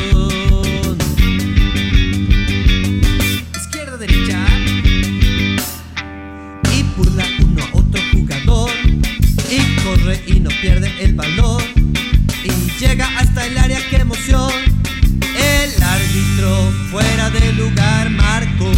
Izquierda, 3.55 3.97
derecha. 3.97 4.37
Y 6.71 6.83
burla 6.95 7.25
uno 7.39 7.63
a 7.63 7.77
otro 7.77 8.01
jugador. 8.13 8.71
Y 9.49 9.75
corre 9.83 10.21
y 10.27 10.39
no 10.39 10.49
pierde 10.61 10.91
el 11.03 11.15
valor. 11.15 11.63
Y 12.43 12.51
llega 12.79 13.07
hasta 13.17 13.47
el 13.47 13.57
área, 13.57 13.79
qué 13.89 13.95
emoción. 13.95 14.51
El 15.35 15.83
árbitro 15.83 16.71
fuera 16.91 17.31
de 17.31 17.53
lugar 17.53 18.11
marcó. 18.11 18.71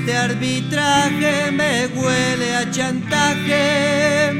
Este 0.00 0.16
arbitraje 0.16 1.50
me 1.52 1.86
huele 1.88 2.56
a 2.56 2.70
chantaje, 2.70 4.32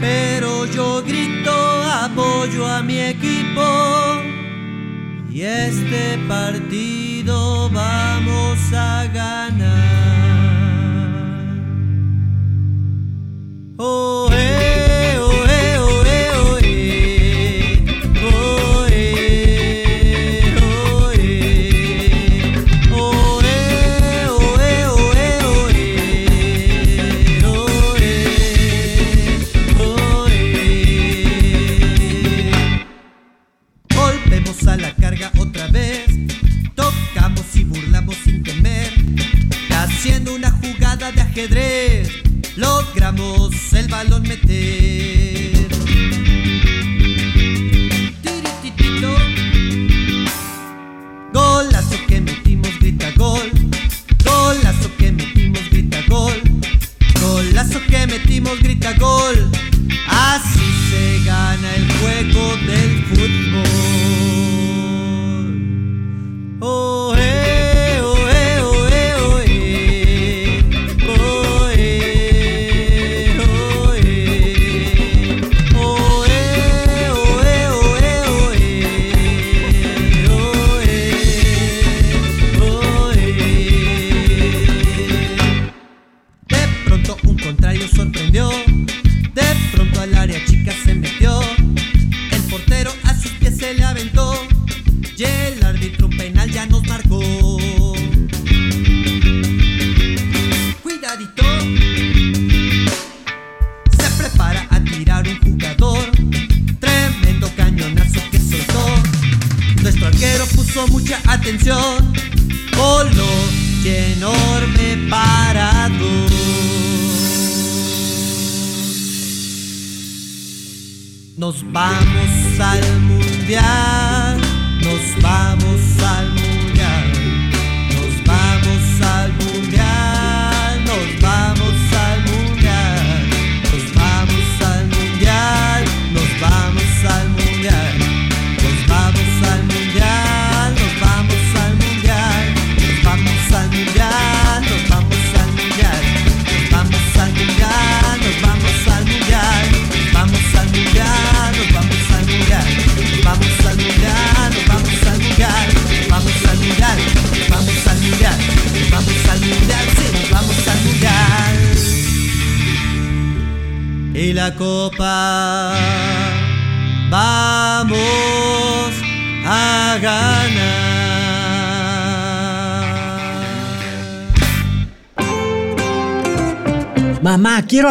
pero 0.00 0.66
yo 0.66 1.04
grito 1.04 1.52
apoyo 2.02 2.66
a 2.66 2.82
mi 2.82 2.98
equipo 2.98 3.62
y 5.30 5.42
este 5.42 6.18
partido 6.26 7.70
vamos 7.70 8.58
a 8.72 9.06
ganar. 9.14 10.25
El 43.72 43.88
balón 43.88 44.22
meter. 44.22 44.95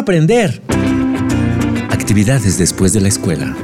Aprender. 0.05 0.61
Actividades 1.89 2.59
después 2.59 2.93
de 2.93 3.01
la 3.01 3.07
escuela. 3.07 3.55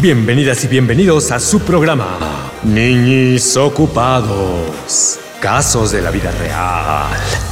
Bienvenidas 0.00 0.64
y 0.64 0.68
bienvenidos 0.68 1.30
a 1.32 1.38
su 1.38 1.60
programa 1.60 2.16
Niños 2.62 3.58
Ocupados. 3.58 5.18
Casos 5.38 5.92
de 5.92 6.00
la 6.00 6.10
vida 6.10 6.30
real. 6.30 7.49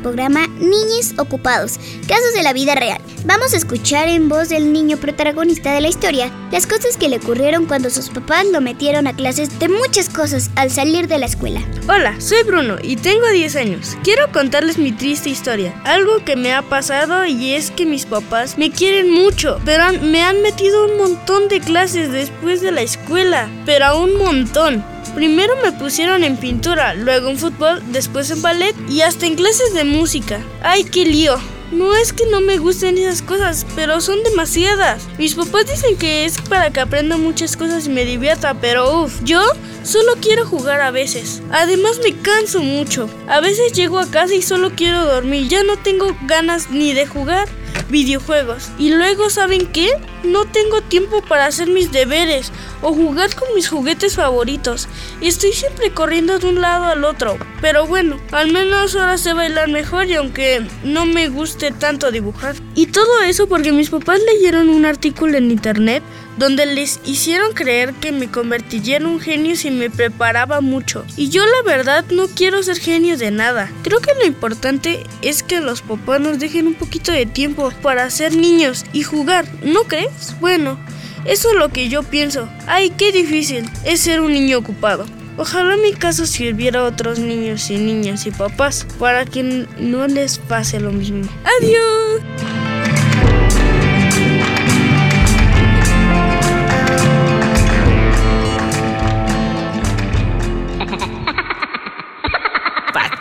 Programa 0.00 0.46
Niños 0.58 1.14
Ocupados, 1.18 1.78
casos 2.06 2.34
de 2.34 2.42
la 2.42 2.52
vida 2.52 2.74
real. 2.74 3.00
Vamos 3.24 3.52
a 3.52 3.56
escuchar 3.56 4.08
en 4.08 4.28
voz 4.28 4.48
del 4.48 4.72
niño 4.72 4.96
protagonista 4.96 5.72
de 5.72 5.80
la 5.80 5.88
historia 5.88 6.30
las 6.50 6.66
cosas 6.66 6.96
que 6.96 7.08
le 7.08 7.18
ocurrieron 7.18 7.66
cuando 7.66 7.90
sus 7.90 8.08
papás 8.08 8.46
lo 8.50 8.60
metieron 8.60 9.06
a 9.06 9.14
clases 9.14 9.58
de 9.58 9.68
muchas 9.68 10.08
cosas 10.08 10.50
al 10.56 10.70
salir 10.70 11.06
de 11.06 11.18
la 11.18 11.26
escuela. 11.26 11.60
Hola, 11.88 12.20
soy 12.20 12.42
Bruno 12.44 12.76
y 12.82 12.96
tengo 12.96 13.28
10 13.30 13.56
años. 13.56 13.96
Quiero 14.02 14.30
contarles 14.32 14.78
mi 14.78 14.92
triste 14.92 15.30
historia. 15.30 15.74
Algo 15.84 16.24
que 16.24 16.36
me 16.36 16.52
ha 16.52 16.62
pasado 16.62 17.26
y 17.26 17.52
es 17.52 17.70
que 17.70 17.86
mis 17.86 18.06
papás 18.06 18.58
me 18.58 18.70
quieren 18.70 19.10
mucho, 19.10 19.60
pero 19.64 19.84
me 20.02 20.22
han 20.22 20.42
metido 20.42 20.86
un 20.86 20.96
montón 20.96 21.48
de 21.48 21.60
clases 21.60 22.10
después 22.10 22.60
de 22.60 22.72
la 22.72 22.82
escuela, 22.82 23.48
pero 23.66 23.86
a 23.86 23.96
un 23.96 24.16
montón. 24.16 24.84
Primero 25.14 25.54
me 25.62 25.72
pusieron 25.72 26.24
en 26.24 26.36
pintura, 26.36 26.94
luego 26.94 27.30
en 27.30 27.38
fútbol, 27.38 27.82
después 27.92 28.30
en 28.30 28.42
ballet 28.42 28.74
y 28.88 29.00
hasta 29.02 29.26
en 29.26 29.34
clases 29.34 29.74
de 29.74 29.84
música. 29.84 30.40
¡Ay, 30.62 30.84
qué 30.84 31.04
lío! 31.04 31.36
No 31.72 31.94
es 31.94 32.12
que 32.12 32.26
no 32.26 32.40
me 32.40 32.58
gusten 32.58 32.98
esas 32.98 33.22
cosas, 33.22 33.64
pero 33.76 34.00
son 34.00 34.22
demasiadas. 34.24 35.06
Mis 35.18 35.36
papás 35.36 35.66
dicen 35.66 35.96
que 35.96 36.24
es 36.24 36.40
para 36.40 36.70
que 36.70 36.80
aprenda 36.80 37.16
muchas 37.16 37.56
cosas 37.56 37.86
y 37.86 37.90
me 37.90 38.04
divierta, 38.04 38.54
pero 38.54 39.02
uff, 39.02 39.20
yo 39.22 39.40
solo 39.84 40.14
quiero 40.20 40.44
jugar 40.44 40.80
a 40.80 40.90
veces. 40.90 41.42
Además 41.52 42.00
me 42.02 42.12
canso 42.16 42.60
mucho. 42.62 43.08
A 43.28 43.40
veces 43.40 43.72
llego 43.72 44.00
a 44.00 44.10
casa 44.10 44.34
y 44.34 44.42
solo 44.42 44.72
quiero 44.74 45.04
dormir, 45.04 45.48
ya 45.48 45.62
no 45.62 45.76
tengo 45.76 46.16
ganas 46.26 46.70
ni 46.70 46.92
de 46.92 47.06
jugar. 47.06 47.48
Videojuegos. 47.88 48.70
Y 48.78 48.90
luego, 48.90 49.30
¿saben 49.30 49.66
qué? 49.66 49.88
No 50.24 50.44
tengo 50.44 50.80
tiempo 50.82 51.22
para 51.22 51.46
hacer 51.46 51.68
mis 51.68 51.92
deberes 51.92 52.52
o 52.82 52.92
jugar 52.92 53.34
con 53.34 53.54
mis 53.54 53.68
juguetes 53.68 54.16
favoritos. 54.16 54.88
Estoy 55.20 55.52
siempre 55.52 55.92
corriendo 55.92 56.38
de 56.38 56.46
un 56.46 56.60
lado 56.60 56.84
al 56.86 57.04
otro. 57.04 57.38
Pero 57.60 57.86
bueno, 57.86 58.18
al 58.32 58.52
menos 58.52 58.94
ahora 58.94 59.18
sé 59.18 59.32
bailar 59.32 59.68
mejor 59.68 60.06
y 60.06 60.14
aunque 60.14 60.66
no 60.84 61.06
me 61.06 61.28
guste 61.28 61.70
tanto 61.72 62.10
dibujar. 62.10 62.56
Y 62.74 62.86
todo 62.86 63.20
eso 63.22 63.46
porque 63.48 63.72
mis 63.72 63.90
papás 63.90 64.20
leyeron 64.32 64.68
un 64.68 64.84
artículo 64.86 65.36
en 65.36 65.50
internet 65.50 66.02
donde 66.40 66.64
les 66.64 67.00
hicieron 67.04 67.52
creer 67.52 67.92
que 67.92 68.12
me 68.12 68.30
convertiría 68.30 68.96
en 68.96 69.04
un 69.04 69.20
genio 69.20 69.54
si 69.56 69.70
me 69.70 69.90
preparaba 69.90 70.62
mucho. 70.62 71.04
Y 71.14 71.28
yo 71.28 71.44
la 71.44 71.62
verdad 71.70 72.06
no 72.10 72.28
quiero 72.28 72.62
ser 72.62 72.78
genio 72.78 73.18
de 73.18 73.30
nada. 73.30 73.70
Creo 73.82 74.00
que 74.00 74.14
lo 74.14 74.24
importante 74.26 75.04
es 75.20 75.42
que 75.42 75.60
los 75.60 75.82
papás 75.82 76.18
nos 76.18 76.38
dejen 76.38 76.66
un 76.66 76.74
poquito 76.74 77.12
de 77.12 77.26
tiempo 77.26 77.70
para 77.82 78.08
ser 78.08 78.34
niños 78.34 78.86
y 78.94 79.02
jugar, 79.02 79.44
¿no 79.62 79.84
crees? 79.84 80.34
Bueno, 80.40 80.80
eso 81.26 81.50
es 81.50 81.56
lo 81.56 81.68
que 81.68 81.90
yo 81.90 82.02
pienso. 82.02 82.48
Ay, 82.66 82.88
qué 82.88 83.12
difícil 83.12 83.68
es 83.84 84.00
ser 84.00 84.22
un 84.22 84.32
niño 84.32 84.56
ocupado. 84.56 85.04
Ojalá 85.36 85.76
mi 85.76 85.92
caso 85.92 86.24
sirviera 86.24 86.80
a 86.80 86.84
otros 86.84 87.18
niños 87.18 87.70
y 87.70 87.76
niñas 87.76 88.24
y 88.24 88.30
papás 88.30 88.86
para 88.98 89.26
que 89.26 89.66
no 89.78 90.06
les 90.06 90.38
pase 90.38 90.80
lo 90.80 90.90
mismo. 90.90 91.28
¡Adiós! 91.60 92.99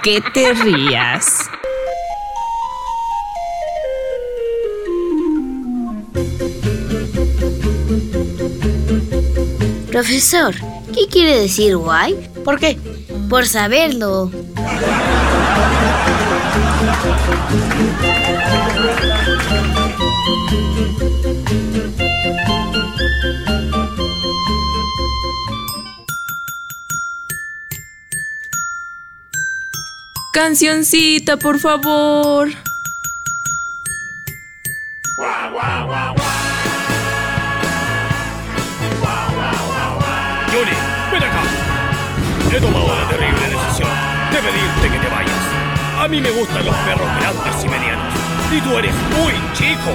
Qué 0.10 0.22
te 0.34 0.54
rías? 0.56 1.48
Profesor, 9.92 10.56
¿qué 10.96 11.08
quiere 11.12 11.40
decir 11.42 11.78
guay? 11.78 12.16
¿Por 12.44 12.60
qué? 12.60 12.80
Por 13.30 13.46
saberlo. 13.46 14.32
Cancioncita, 30.42 31.36
por 31.36 31.60
favor. 31.60 32.48
Yuri, 32.48 32.56
ven 41.12 41.24
acá. 41.24 41.44
He 42.54 42.62
tomado 42.62 42.88
la 42.88 43.10
terrible 43.10 43.50
decisión 43.50 43.90
de 44.32 44.38
pedirte 44.40 44.90
que 44.90 45.00
te 45.00 45.10
vayas. 45.14 45.44
A 46.00 46.08
mí 46.08 46.22
me 46.22 46.32
gustan 46.32 46.66
los 46.66 46.76
perros 46.88 47.10
grandes 47.20 47.66
y 47.66 47.68
medianos. 47.68 48.14
Y 48.50 48.62
tú 48.62 48.78
eres 48.78 48.96
muy 49.18 49.34
chico. 49.54 49.92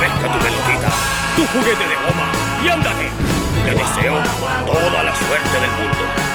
Pesca 0.00 0.32
tu 0.32 0.38
pelotita, 0.38 0.88
tu 1.36 1.46
juguete 1.48 1.86
de 1.86 1.96
goma 1.96 2.32
y 2.64 2.68
ándate. 2.70 3.10
Te 3.66 3.72
deseo 3.72 4.22
toda 4.64 5.02
la 5.02 5.14
suerte 5.14 5.60
del 5.60 5.70
mundo. 5.72 6.26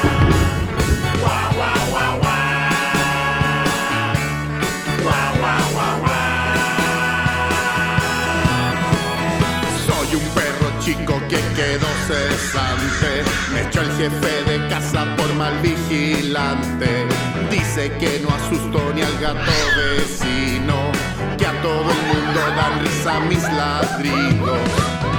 Que 11.31 11.37
quedó 11.55 11.87
cesante. 12.07 13.23
Me 13.53 13.61
echó 13.61 13.81
el 13.81 13.91
jefe 13.93 14.33
de 14.51 14.67
casa 14.67 15.05
por 15.15 15.33
mal 15.35 15.57
vigilante. 15.61 17.07
Dice 17.49 17.89
que 17.99 18.19
no 18.19 18.29
asustó 18.35 18.81
ni 18.93 19.01
al 19.01 19.17
gato 19.19 19.53
vecino. 19.77 20.91
Que 21.37 21.47
a 21.47 21.61
todo 21.61 21.89
el 21.95 22.01
mundo 22.11 22.39
dan 22.57 22.83
risa 22.83 23.19
mis 23.21 23.43
ladridos. 23.43 24.59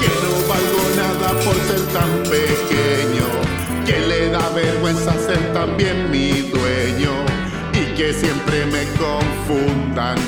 Que 0.00 0.10
no 0.22 0.32
valgo 0.52 0.82
nada 1.02 1.28
por 1.44 1.56
ser 1.68 1.82
tan 1.96 2.10
pequeño. 2.34 3.26
Que 3.86 3.98
le 4.00 4.28
da 4.28 4.50
vergüenza 4.50 5.12
ser 5.26 5.40
también 5.54 6.10
mi 6.10 6.42
dueño. 6.42 7.14
Y 7.72 7.84
que 7.96 8.12
siempre 8.12 8.66
me 8.66 8.84
confundan 9.00 10.18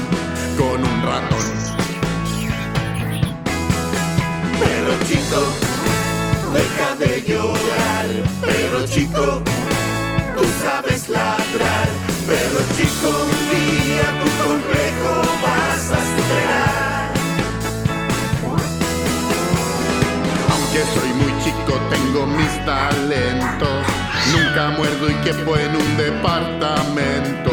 con 0.57 0.83
un 0.83 1.03
ratón. 1.03 1.55
Deja 6.55 6.95
de 6.97 7.23
llorar. 7.23 8.07
Pero 8.40 8.87
chico, 8.87 9.43
tú 10.37 10.45
sabes 10.62 11.09
ladrar. 11.09 11.88
Pero 12.27 12.59
chico, 12.77 13.09
un 13.27 13.40
día 13.53 14.07
tu 14.21 14.29
complejo 14.45 15.12
vas 15.43 15.85
a 15.99 16.01
superar. 16.14 17.12
Aunque 20.53 20.81
soy 20.95 21.11
muy 21.21 21.33
chico, 21.43 21.73
tengo 21.90 22.27
mis 22.27 22.55
talentos. 22.64 23.83
Nunca 24.33 24.71
muerdo 24.79 25.11
y 25.11 25.14
quepo 25.25 25.57
en 25.57 25.77
un 25.77 25.97
departamento. 25.97 27.53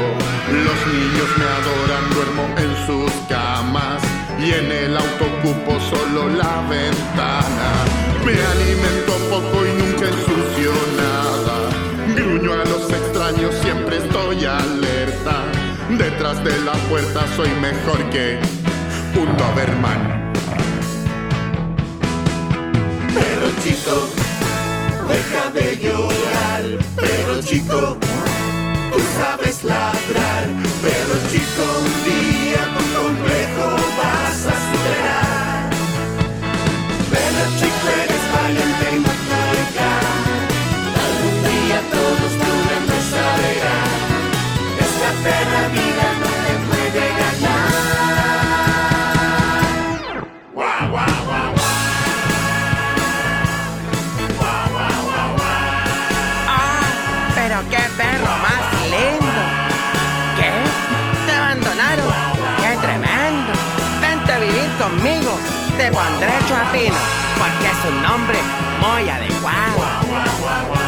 Los 0.68 0.80
niños 0.94 1.30
me 1.40 1.48
adoran, 1.60 2.04
duermo 2.16 2.44
en 2.64 2.72
sus 2.86 3.12
camas. 3.28 4.02
Y 4.40 4.54
en 4.54 4.72
el 4.72 4.98
auto 4.98 5.26
ocupo 5.26 5.80
solo 5.92 6.30
la 6.30 6.62
ventana. 6.68 7.41
Me 8.32 8.42
alimento 8.42 9.14
poco 9.30 9.66
y 9.66 9.72
nunca 9.74 10.08
ensucio 10.08 10.72
nada. 10.96 11.70
Gruño 12.16 12.54
a 12.54 12.64
los 12.64 12.90
extraños, 12.90 13.54
siempre 13.62 13.98
estoy 13.98 14.46
alerta. 14.46 15.44
Detrás 15.90 16.42
de 16.42 16.58
la 16.62 16.72
puerta 16.90 17.26
soy 17.36 17.50
mejor 17.60 18.10
que 18.10 18.40
un 19.20 19.36
Doberman. 19.36 20.32
Pero 23.14 23.48
chico, 23.64 24.08
deja 25.10 25.52
de 25.52 25.76
llorar. 25.76 26.64
Pero 26.96 27.42
chico, 27.42 27.98
tú 28.94 29.00
sabes 29.20 29.62
ladrar. 29.66 30.46
Pero 30.82 31.14
chico, 31.30 31.64
un 31.84 31.94
día 32.06 32.64
tu 32.78 32.84
complejo 32.98 33.71
conmigo. 64.82 65.38
Te 65.78 65.92
pondré 65.92 66.34
Chapino, 66.48 66.96
porque 67.38 67.68
es 67.68 67.86
un 67.90 68.02
nombre 68.02 68.40
muy 68.82 69.10
adecuado. 69.10 70.81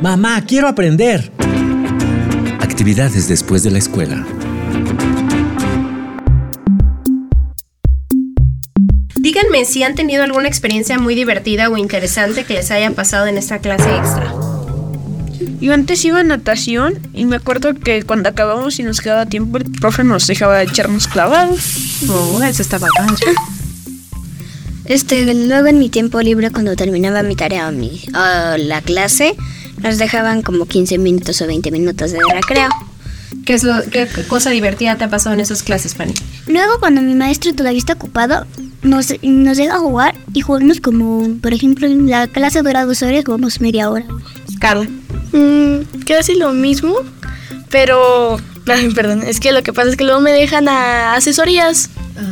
Mamá, 0.00 0.42
quiero 0.46 0.66
aprender. 0.66 1.30
Actividades 2.60 3.28
después 3.28 3.62
de 3.62 3.70
la 3.70 3.78
escuela. 3.78 4.26
Díganme 9.16 9.66
si 9.66 9.82
han 9.82 9.94
tenido 9.94 10.22
alguna 10.22 10.48
experiencia 10.48 10.98
muy 10.98 11.14
divertida 11.14 11.68
o 11.68 11.76
interesante 11.76 12.44
que 12.44 12.54
les 12.54 12.70
haya 12.70 12.90
pasado 12.92 13.26
en 13.26 13.36
esta 13.36 13.58
clase 13.58 13.94
extra. 13.94 14.32
Yo 15.60 15.74
antes 15.74 16.02
iba 16.06 16.20
a 16.20 16.24
natación 16.24 16.98
y 17.12 17.26
me 17.26 17.36
acuerdo 17.36 17.74
que 17.74 18.02
cuando 18.02 18.30
acabamos 18.30 18.78
y 18.78 18.82
nos 18.84 19.02
quedaba 19.02 19.26
tiempo, 19.26 19.58
el 19.58 19.70
profe 19.70 20.02
nos 20.02 20.26
dejaba 20.26 20.62
echarnos 20.62 21.08
clavados. 21.08 22.06
Oh, 22.08 22.42
eso 22.42 22.62
estaba 22.62 22.88
padre. 22.96 23.34
Este, 24.86 25.34
luego 25.34 25.66
en 25.66 25.78
mi 25.78 25.90
tiempo 25.90 26.22
libre, 26.22 26.50
cuando 26.50 26.74
terminaba 26.74 27.22
mi 27.22 27.36
tarea 27.36 27.68
o 27.68 27.72
mi, 27.72 28.02
o 28.08 28.56
la 28.56 28.80
clase, 28.80 29.36
nos 29.82 29.98
dejaban 29.98 30.42
como 30.42 30.66
15 30.66 30.98
minutos 30.98 31.40
o 31.42 31.46
20 31.46 31.70
minutos 31.70 32.12
de 32.12 32.18
recreo. 32.32 32.68
¿Qué 33.44 33.54
es 33.54 33.62
lo, 33.62 33.82
qué 33.90 34.08
cosa 34.28 34.50
divertida 34.50 34.96
te 34.96 35.04
ha 35.04 35.10
pasado 35.10 35.34
en 35.34 35.40
esas 35.40 35.62
clases, 35.62 35.94
Fanny? 35.94 36.14
Luego, 36.46 36.78
cuando 36.80 37.00
mi 37.00 37.14
maestro 37.14 37.54
todavía 37.54 37.78
está 37.78 37.94
ocupado, 37.94 38.46
nos, 38.82 39.14
nos 39.22 39.56
deja 39.56 39.78
jugar 39.78 40.14
y 40.34 40.40
jugamos 40.40 40.80
como, 40.80 41.36
por 41.40 41.54
ejemplo, 41.54 41.86
en 41.86 42.10
la 42.10 42.26
clase 42.26 42.62
dura 42.62 42.84
dos 42.84 43.02
horas, 43.02 43.24
jugamos 43.24 43.60
media 43.60 43.90
hora. 43.90 44.04
Carla. 44.58 44.88
Mm, 45.32 46.04
casi 46.06 46.34
lo 46.34 46.52
mismo, 46.52 46.94
pero... 47.70 48.38
Ay, 48.66 48.92
perdón, 48.92 49.22
es 49.26 49.40
que 49.40 49.52
lo 49.52 49.62
que 49.62 49.72
pasa 49.72 49.90
es 49.90 49.96
que 49.96 50.04
luego 50.04 50.20
me 50.20 50.32
dejan 50.32 50.68
a 50.68 51.14
asesorías 51.14 51.90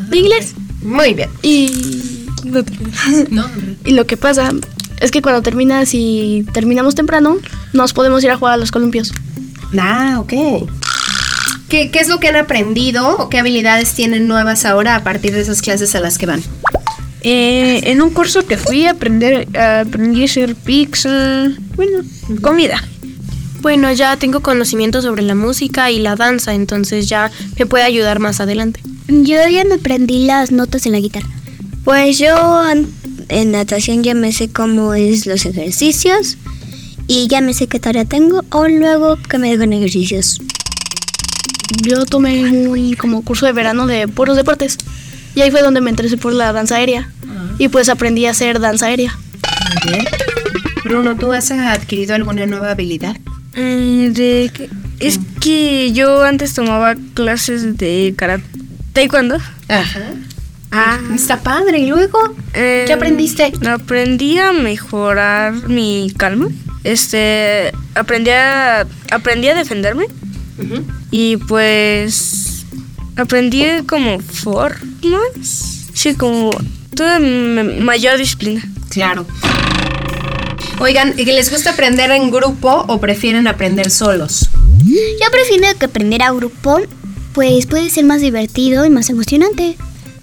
de 0.08 0.18
inglés. 0.18 0.54
Muy 0.82 1.14
bien. 1.14 1.30
Y... 1.42 2.26
y 3.84 3.92
lo 3.92 4.06
que 4.06 4.16
pasa 4.16 4.52
es 5.00 5.10
que 5.10 5.22
cuando 5.22 5.42
terminas 5.42 5.90
y 5.92 6.44
terminamos 6.52 6.94
temprano, 6.94 7.36
nos 7.72 7.92
podemos 7.92 8.22
ir 8.24 8.30
a 8.30 8.36
jugar 8.36 8.54
a 8.54 8.56
los 8.56 8.70
columpios. 8.70 9.12
Ah, 9.78 10.16
ok. 10.20 10.32
¿Qué, 11.68 11.90
¿Qué 11.90 11.98
es 11.98 12.08
lo 12.08 12.18
que 12.18 12.28
han 12.28 12.36
aprendido 12.36 13.16
o 13.18 13.28
qué 13.28 13.38
habilidades 13.38 13.92
tienen 13.92 14.26
nuevas 14.26 14.64
ahora 14.64 14.96
a 14.96 15.04
partir 15.04 15.32
de 15.32 15.40
esas 15.40 15.60
clases 15.60 15.94
a 15.94 16.00
las 16.00 16.16
que 16.16 16.26
van? 16.26 16.42
Eh, 17.20 17.90
en 17.90 18.00
un 18.00 18.10
curso 18.10 18.46
que 18.46 18.56
fui 18.56 18.86
a 18.86 18.92
aprender, 18.92 19.48
aprendí 19.56 20.22
a 20.22 20.24
hacer 20.26 20.54
pizza, 20.54 21.48
bueno, 21.74 21.98
comida. 22.40 22.82
Bueno, 23.60 23.92
ya 23.92 24.16
tengo 24.16 24.40
conocimiento 24.40 25.02
sobre 25.02 25.22
la 25.22 25.34
música 25.34 25.90
y 25.90 25.98
la 25.98 26.14
danza, 26.14 26.54
entonces 26.54 27.08
ya 27.08 27.30
me 27.58 27.66
puede 27.66 27.84
ayudar 27.84 28.20
más 28.20 28.40
adelante. 28.40 28.80
Yo 29.08 29.36
ya 29.48 29.64
me 29.64 29.74
aprendí 29.74 30.26
las 30.26 30.52
notas 30.52 30.86
en 30.86 30.92
la 30.92 31.00
guitarra. 31.00 31.28
Pues 31.84 32.18
yo 32.18 32.62
en 33.28 33.52
natación 33.52 34.02
ya 34.02 34.14
me 34.14 34.32
sé 34.32 34.48
cómo 34.48 34.94
es 34.94 35.26
los 35.26 35.44
ejercicios 35.46 36.36
y 37.06 37.26
ya 37.28 37.40
me 37.40 37.54
sé 37.54 37.66
qué 37.66 37.78
tarea 37.80 38.04
tengo 38.04 38.44
o 38.50 38.68
luego 38.68 39.16
que 39.16 39.38
me 39.38 39.50
dejan 39.50 39.72
ejercicios. 39.72 40.40
Yo 41.82 42.04
tomé 42.06 42.50
un 42.50 42.94
como 42.94 43.22
curso 43.22 43.46
de 43.46 43.52
verano 43.52 43.86
de 43.86 44.08
puros 44.08 44.36
deportes 44.36 44.78
y 45.34 45.40
ahí 45.42 45.50
fue 45.50 45.62
donde 45.62 45.80
me 45.80 45.90
interesé 45.90 46.16
por 46.16 46.32
la 46.32 46.52
danza 46.52 46.76
aérea 46.76 47.10
y 47.58 47.68
pues 47.68 47.88
aprendí 47.88 48.26
a 48.26 48.30
hacer 48.30 48.58
danza 48.60 48.86
aérea. 48.86 49.16
Muy 49.84 49.92
bien. 49.92 50.04
Bruno, 50.84 51.16
¿tú 51.16 51.32
has 51.32 51.50
adquirido 51.50 52.14
alguna 52.14 52.46
nueva 52.46 52.70
habilidad? 52.70 53.16
Eh, 53.54 54.10
de 54.12 54.50
que- 54.52 54.70
es 55.00 55.20
que 55.40 55.92
yo 55.92 56.22
antes 56.24 56.54
tomaba 56.54 56.94
clases 57.14 57.76
de 57.76 58.14
karate, 58.16 58.44
taekwondo. 58.92 59.36
Ajá. 59.68 60.00
Ah, 60.70 60.98
está 61.14 61.40
padre. 61.40 61.78
¿Y 61.78 61.86
luego? 61.86 62.18
¿Qué 62.52 62.92
aprendiste? 62.92 63.52
Aprendí 63.68 64.38
a 64.38 64.52
mejorar 64.52 65.68
mi 65.68 66.12
calma. 66.16 66.48
Este, 66.84 67.72
aprendí 67.94 68.30
a, 68.30 68.86
aprendí 69.10 69.48
a 69.48 69.54
defenderme. 69.54 70.06
Y 71.10 71.36
pues 71.36 72.64
aprendí 73.16 73.64
como 73.86 74.20
formas. 74.20 75.88
Sí, 75.94 76.14
como 76.14 76.50
toda 76.94 77.18
mayor 77.18 78.18
disciplina. 78.18 78.62
Claro. 78.90 79.26
Oigan, 80.80 81.14
¿y 81.18 81.24
¿les 81.24 81.50
gusta 81.50 81.70
aprender 81.70 82.10
en 82.12 82.30
grupo 82.30 82.84
o 82.86 83.00
prefieren 83.00 83.48
aprender 83.48 83.90
solos? 83.90 84.48
Yo 84.84 85.30
prefiero 85.32 85.66
que 85.78 85.86
aprender 85.86 86.22
a 86.22 86.30
grupo, 86.30 86.80
pues 87.32 87.66
puede 87.66 87.90
ser 87.90 88.04
más 88.04 88.20
divertido 88.20 88.84
y 88.86 88.90
más 88.90 89.10
emocionante. 89.10 89.76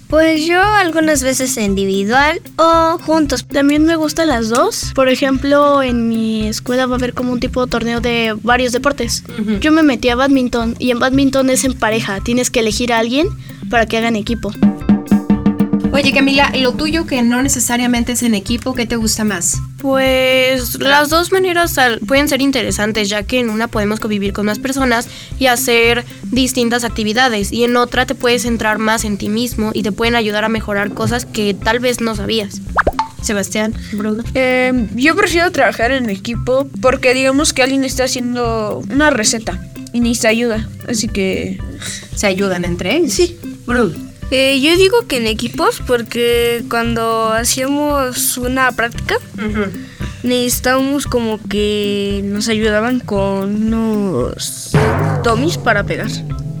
Pues 0.08 0.46
yo 0.46 0.62
algunas 0.62 1.22
veces 1.22 1.56
individual 1.56 2.40
o 2.56 2.98
juntos. 2.98 3.44
También 3.46 3.84
me 3.84 3.96
gustan 3.96 4.28
las 4.28 4.48
dos. 4.48 4.92
Por 4.94 5.08
ejemplo, 5.08 5.82
en 5.82 6.08
mi 6.08 6.46
escuela 6.46 6.86
va 6.86 6.94
a 6.94 6.98
haber 6.98 7.12
como 7.12 7.32
un 7.32 7.40
tipo 7.40 7.64
de 7.64 7.70
torneo 7.70 8.00
de 8.00 8.36
varios 8.42 8.72
deportes. 8.72 9.24
Yo 9.60 9.72
me 9.72 9.82
metí 9.82 10.08
a 10.08 10.16
badminton 10.16 10.76
y 10.78 10.90
en 10.92 11.00
badminton 11.00 11.50
es 11.50 11.64
en 11.64 11.74
pareja. 11.74 12.20
Tienes 12.20 12.50
que 12.50 12.60
elegir 12.60 12.92
a 12.92 12.98
alguien 12.98 13.28
para 13.68 13.86
que 13.86 13.96
hagan 13.96 14.14
equipo. 14.14 14.52
Oye, 15.96 16.12
Camila, 16.12 16.52
¿y 16.52 16.60
lo 16.60 16.74
tuyo 16.74 17.06
que 17.06 17.22
no 17.22 17.42
necesariamente 17.42 18.12
es 18.12 18.22
en 18.22 18.34
equipo, 18.34 18.74
qué 18.74 18.84
te 18.84 18.96
gusta 18.96 19.24
más? 19.24 19.56
Pues 19.80 20.78
las 20.78 21.08
dos 21.08 21.32
maneras 21.32 21.74
pueden 22.06 22.28
ser 22.28 22.42
interesantes, 22.42 23.08
ya 23.08 23.22
que 23.22 23.40
en 23.40 23.48
una 23.48 23.66
podemos 23.66 23.98
convivir 23.98 24.34
con 24.34 24.44
más 24.44 24.58
personas 24.58 25.08
y 25.38 25.46
hacer 25.46 26.04
distintas 26.24 26.84
actividades, 26.84 27.50
y 27.50 27.64
en 27.64 27.78
otra 27.78 28.04
te 28.04 28.14
puedes 28.14 28.42
centrar 28.42 28.76
más 28.76 29.06
en 29.06 29.16
ti 29.16 29.30
mismo 29.30 29.70
y 29.72 29.84
te 29.84 29.90
pueden 29.90 30.16
ayudar 30.16 30.44
a 30.44 30.50
mejorar 30.50 30.92
cosas 30.92 31.24
que 31.24 31.54
tal 31.54 31.78
vez 31.78 32.02
no 32.02 32.14
sabías. 32.14 32.60
Sebastián, 33.22 33.72
Bruno. 33.92 34.22
Eh, 34.34 34.88
yo 34.96 35.16
prefiero 35.16 35.50
trabajar 35.50 35.92
en 35.92 36.10
equipo 36.10 36.68
porque 36.82 37.14
digamos 37.14 37.54
que 37.54 37.62
alguien 37.62 37.84
está 37.84 38.04
haciendo 38.04 38.82
una 38.92 39.08
receta 39.08 39.66
y 39.94 40.00
necesita 40.00 40.28
ayuda. 40.28 40.68
Así 40.86 41.08
que... 41.08 41.58
¿Se 42.14 42.26
ayudan 42.26 42.66
entre 42.66 42.96
ellos? 42.96 43.14
Sí. 43.14 43.38
Bruno. 43.66 44.05
Eh, 44.30 44.60
yo 44.60 44.76
digo 44.76 45.06
que 45.06 45.18
en 45.18 45.26
equipos 45.26 45.80
porque 45.86 46.64
cuando 46.68 47.32
hacíamos 47.32 48.36
una 48.38 48.72
práctica 48.72 49.18
necesitábamos 50.24 51.06
como 51.06 51.38
que 51.38 52.22
nos 52.24 52.48
ayudaban 52.48 52.98
con 52.98 53.72
unos 53.72 54.72
dummies 55.22 55.58
para 55.58 55.84
pegar. 55.84 56.10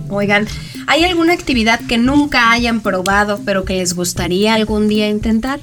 Oigan, 0.08 0.46
¿hay 0.86 1.02
alguna 1.02 1.32
actividad 1.32 1.80
que 1.80 1.98
nunca 1.98 2.52
hayan 2.52 2.80
probado, 2.80 3.40
pero 3.44 3.64
que 3.64 3.78
les 3.78 3.94
gustaría 3.94 4.54
algún 4.54 4.86
día 4.86 5.08
intentar? 5.08 5.58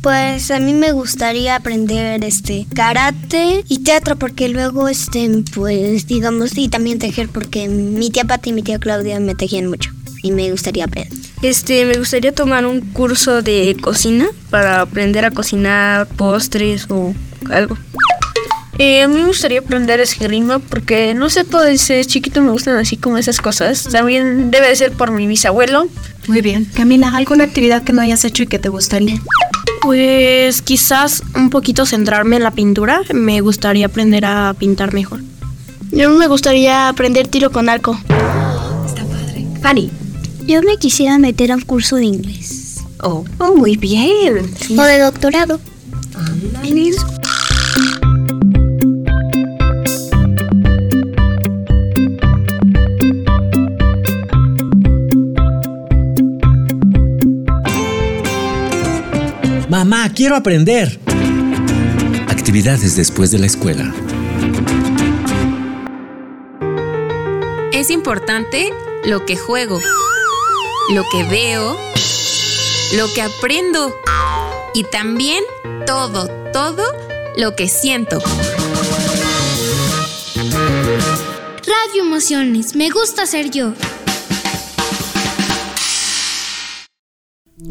Pues 0.00 0.50
a 0.50 0.58
mí 0.58 0.74
me 0.74 0.90
gustaría 0.90 1.54
aprender 1.54 2.24
este 2.24 2.66
karate 2.74 3.62
y 3.68 3.84
teatro 3.84 4.16
porque 4.16 4.48
luego 4.48 4.88
este 4.88 5.30
pues 5.54 6.08
digamos 6.08 6.58
y 6.58 6.68
también 6.68 6.98
tejer 6.98 7.28
porque 7.28 7.68
mi 7.68 8.10
tía 8.10 8.24
Pati 8.24 8.50
y 8.50 8.52
mi 8.52 8.64
tía 8.64 8.80
Claudia 8.80 9.20
me 9.20 9.36
tejían 9.36 9.68
mucho 9.68 9.92
y 10.22 10.30
me 10.32 10.50
gustaría 10.50 10.84
aprender. 10.84 11.12
Este, 11.42 11.84
me 11.84 11.98
gustaría 11.98 12.32
tomar 12.32 12.64
un 12.64 12.80
curso 12.80 13.42
de 13.42 13.76
cocina 13.80 14.26
para 14.50 14.80
aprender 14.80 15.24
a 15.24 15.30
cocinar 15.30 16.06
postres 16.06 16.86
o 16.88 17.14
algo. 17.50 17.76
Eh, 18.78 19.02
a 19.02 19.08
mí 19.08 19.16
me 19.16 19.26
gustaría 19.26 19.60
aprender 19.60 20.00
esgrima 20.00 20.58
porque 20.58 21.12
no 21.14 21.28
sé, 21.28 21.44
todo 21.44 21.62
desde 21.62 22.04
chiquito 22.04 22.40
me 22.40 22.52
gustan 22.52 22.76
así 22.76 22.96
como 22.96 23.18
esas 23.18 23.40
cosas. 23.40 23.84
También 23.84 24.50
debe 24.50 24.68
de 24.68 24.76
ser 24.76 24.92
por 24.92 25.10
mi 25.10 25.26
bisabuelo. 25.26 25.88
Muy 26.26 26.40
bien. 26.40 26.64
Camila, 26.72 27.14
¿alguna 27.14 27.44
actividad 27.44 27.82
que 27.82 27.92
no 27.92 28.00
hayas 28.00 28.24
hecho 28.24 28.44
y 28.44 28.46
que 28.46 28.58
te 28.58 28.68
gustaría? 28.68 29.20
Pues 29.82 30.62
quizás 30.62 31.22
un 31.34 31.50
poquito 31.50 31.84
centrarme 31.84 32.36
en 32.36 32.44
la 32.44 32.52
pintura, 32.52 33.00
me 33.12 33.40
gustaría 33.40 33.86
aprender 33.86 34.24
a 34.24 34.54
pintar 34.56 34.94
mejor. 34.94 35.20
Yo 35.90 36.08
me 36.10 36.28
gustaría 36.28 36.88
aprender 36.88 37.26
tiro 37.26 37.50
con 37.50 37.68
arco. 37.68 37.98
Fanny. 39.60 39.90
Yo 40.46 40.60
me 40.62 40.76
quisiera 40.76 41.18
meter 41.18 41.52
a 41.52 41.56
un 41.56 41.62
curso 41.62 41.96
de 41.96 42.04
inglés. 42.06 42.78
Oh, 43.00 43.24
oh, 43.38 43.54
muy 43.54 43.76
bien. 43.76 44.50
O 44.76 44.82
de 44.82 44.98
doctorado. 44.98 45.60
Mamá, 59.68 60.12
quiero 60.14 60.36
aprender. 60.36 61.00
Actividades 62.28 62.94
después 62.94 63.30
de 63.30 63.38
la 63.38 63.46
escuela. 63.46 63.92
Es 67.72 67.90
importante 67.90 68.70
lo 69.04 69.24
que 69.24 69.36
juego, 69.36 69.80
lo 70.90 71.04
que 71.10 71.24
veo, 71.24 71.76
lo 72.96 73.12
que 73.12 73.22
aprendo 73.22 73.94
y 74.74 74.84
también 74.84 75.42
todo, 75.86 76.28
todo 76.52 76.84
lo 77.36 77.54
que 77.54 77.68
siento. 77.68 78.18
Radio 80.44 82.02
Emociones, 82.02 82.74
me 82.74 82.90
gusta 82.90 83.26
ser 83.26 83.50
yo. 83.50 83.74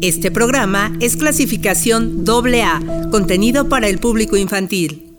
Este 0.00 0.30
programa 0.30 0.96
es 1.00 1.16
clasificación 1.16 2.24
AA, 2.26 2.80
contenido 3.10 3.68
para 3.68 3.88
el 3.88 3.98
público 3.98 4.36
infantil. 4.36 5.14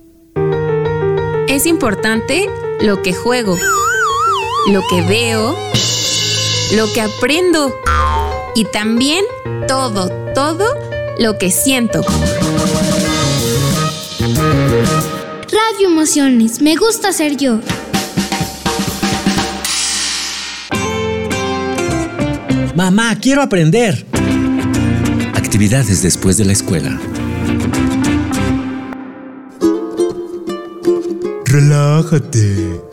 Es 1.48 1.66
importante 1.66 2.50
lo 2.82 3.02
que 3.02 3.14
juego, 3.14 3.58
lo 4.72 4.82
que 4.90 5.02
veo, 5.04 5.56
lo 6.72 6.92
que 6.92 7.02
aprendo 7.02 7.76
y 8.56 8.66
también 8.66 9.24
todo, 9.68 10.10
todo 10.34 10.66
lo 11.20 11.38
que 11.38 11.52
siento. 11.52 12.02
Radio 15.52 15.88
Emociones, 15.88 16.62
me 16.62 16.76
gusta 16.76 17.14
ser 17.14 17.38
yo. 17.38 17.60
Mamá, 22.76 23.16
quiero 23.22 23.44
aprender. 23.44 24.06
Actividades 25.36 26.02
después 26.02 26.38
de 26.38 26.46
la 26.46 26.54
escuela. 26.54 27.00
Relájate. 31.46 32.93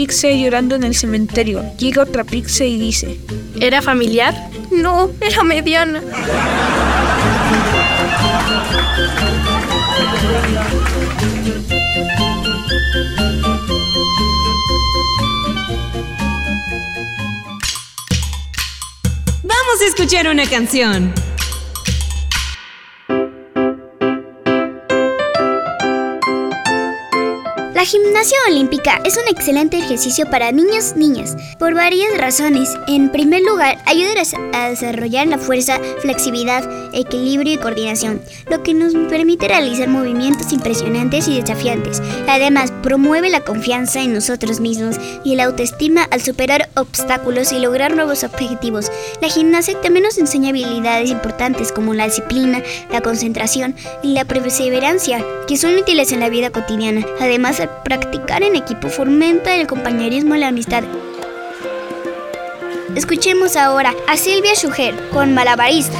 Pizza 0.00 0.30
llorando 0.30 0.76
en 0.76 0.84
el 0.84 0.94
cementerio. 0.94 1.62
Llega 1.76 2.02
otra 2.02 2.24
pizza 2.24 2.64
y 2.64 2.78
dice: 2.78 3.20
¿Era 3.60 3.82
familiar? 3.82 4.34
No, 4.70 5.10
era 5.20 5.42
mediana. 5.42 6.00
Vamos 19.42 19.82
a 19.82 19.86
escuchar 19.86 20.28
una 20.28 20.46
canción. 20.48 21.12
La 27.80 27.86
gimnasia 27.86 28.36
olímpica 28.46 29.00
es 29.06 29.16
un 29.16 29.26
excelente 29.26 29.78
ejercicio 29.78 30.28
para 30.28 30.52
niños 30.52 30.92
y 30.94 30.98
niñas 30.98 31.34
por 31.58 31.72
varias 31.72 32.14
razones. 32.18 32.68
En 32.86 33.10
primer 33.10 33.40
lugar, 33.40 33.78
ayuda 33.86 34.10
a 34.52 34.68
desarrollar 34.68 35.26
la 35.28 35.38
fuerza, 35.38 35.80
flexibilidad, 36.00 36.62
equilibrio 36.92 37.54
y 37.54 37.56
coordinación, 37.56 38.20
lo 38.50 38.62
que 38.62 38.74
nos 38.74 38.92
permite 39.08 39.48
realizar 39.48 39.88
movimientos 39.88 40.52
impresionantes 40.52 41.26
y 41.26 41.40
desafiantes. 41.40 42.02
Además, 42.28 42.70
promueve 42.82 43.30
la 43.30 43.44
confianza 43.44 44.02
en 44.02 44.12
nosotros 44.12 44.60
mismos 44.60 44.96
y 45.24 45.36
la 45.36 45.44
autoestima 45.44 46.02
al 46.10 46.20
superar 46.20 46.68
obstáculos 46.76 47.50
y 47.50 47.60
lograr 47.60 47.96
nuevos 47.96 48.24
objetivos. 48.24 48.92
La 49.22 49.30
gimnasia 49.30 49.80
también 49.80 50.04
nos 50.04 50.18
enseña 50.18 50.50
habilidades 50.50 51.08
importantes 51.08 51.72
como 51.72 51.94
la 51.94 52.04
disciplina, 52.04 52.62
la 52.92 53.00
concentración 53.00 53.74
y 54.02 54.12
la 54.12 54.26
perseverancia, 54.26 55.24
que 55.48 55.56
son 55.56 55.76
útiles 55.76 56.12
en 56.12 56.20
la 56.20 56.28
vida 56.28 56.50
cotidiana. 56.50 57.06
Además, 57.20 57.62
practicar 57.84 58.42
en 58.42 58.56
equipo 58.56 58.88
fomenta 58.88 59.56
el 59.56 59.66
compañerismo 59.66 60.34
y 60.34 60.38
la 60.38 60.48
amistad. 60.48 60.84
Escuchemos 62.96 63.56
ahora 63.56 63.94
a 64.08 64.16
Silvia 64.16 64.54
Schuger 64.54 64.94
con 65.10 65.32
Malabarista. 65.32 65.98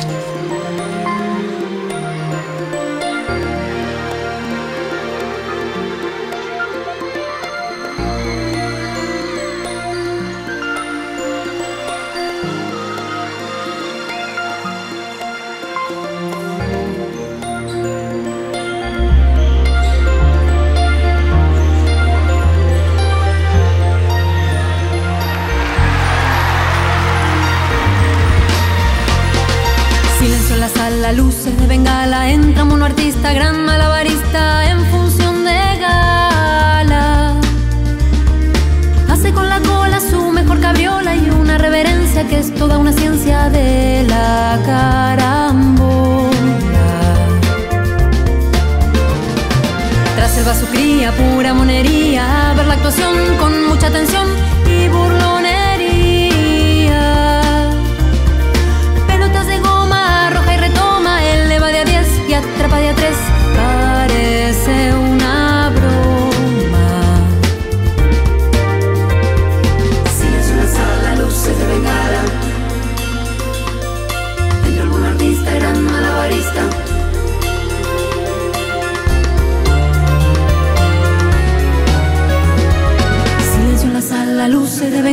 Vaso 50.60 50.72
cría 50.72 51.10
pura 51.12 51.54
monería, 51.54 52.52
ver 52.54 52.66
la 52.66 52.74
actuación 52.74 53.14
con 53.38 53.68
mucha 53.68 53.86
atención 53.86 54.28
y 54.66 54.88
burlonería. 54.88 55.39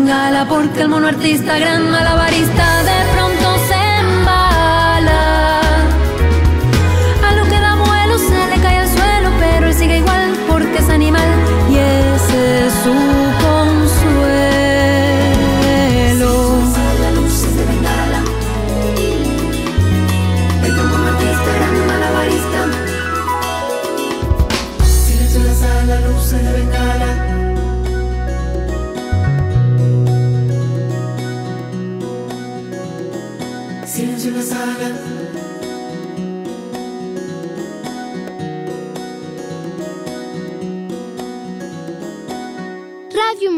Bengala, 0.08 0.48
porque 0.48 0.82
el 0.84 0.88
mono 0.88 1.08
artista, 1.08 1.60
gran 1.60 1.92
malabarista, 1.92 2.67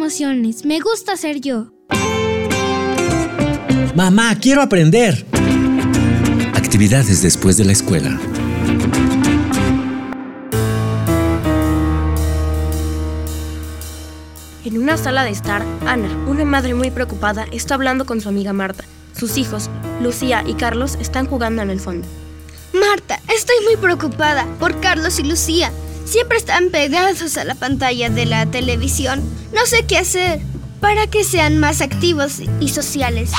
Emociones, 0.09 0.65
me 0.65 0.79
gusta 0.79 1.15
ser 1.17 1.39
yo. 1.39 1.67
Mamá, 3.93 4.35
quiero 4.41 4.63
aprender. 4.63 5.23
Actividades 6.55 7.21
después 7.21 7.57
de 7.57 7.65
la 7.65 7.73
escuela. 7.73 8.19
En 14.65 14.79
una 14.79 14.97
sala 14.97 15.23
de 15.25 15.29
estar, 15.29 15.63
Ana, 15.85 16.09
una 16.27 16.43
madre 16.43 16.73
muy 16.73 16.89
preocupada, 16.89 17.45
está 17.51 17.75
hablando 17.75 18.07
con 18.07 18.19
su 18.19 18.29
amiga 18.29 18.51
Marta. 18.51 18.85
Sus 19.15 19.37
hijos, 19.37 19.69
Lucía 20.01 20.43
y 20.43 20.55
Carlos, 20.55 20.97
están 20.99 21.27
jugando 21.27 21.61
en 21.61 21.69
el 21.69 21.79
fondo. 21.79 22.07
Marta, 22.73 23.19
estoy 23.31 23.57
muy 23.63 23.77
preocupada 23.77 24.47
por 24.59 24.79
Carlos 24.79 25.19
y 25.19 25.23
Lucía. 25.25 25.71
Siempre 26.09 26.39
están 26.39 26.71
pegados 26.71 27.37
a 27.37 27.43
la 27.43 27.53
pantalla 27.53 28.09
de 28.09 28.25
la 28.25 28.47
televisión. 28.47 29.21
No 29.53 29.67
sé 29.67 29.85
qué 29.85 29.99
hacer 29.99 30.39
para 30.81 31.05
que 31.05 31.23
sean 31.23 31.59
más 31.59 31.81
activos 31.81 32.39
y 32.59 32.69
sociales. 32.69 33.31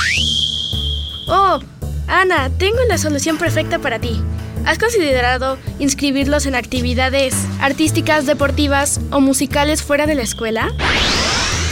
Oh, 1.26 1.59
Ana, 2.06 2.48
tengo 2.59 2.78
la 2.88 2.96
solución 2.96 3.38
perfecta 3.38 3.80
para 3.80 3.98
ti. 3.98 4.22
¿Has 4.66 4.78
considerado 4.78 5.59
inscribirlos 5.80 6.46
en 6.46 6.54
actividades 6.54 7.35
artísticas, 7.61 8.24
deportivas 8.24 9.00
o 9.11 9.18
musicales 9.18 9.83
fuera 9.83 10.06
de 10.06 10.14
la 10.14 10.22
escuela? 10.22 10.70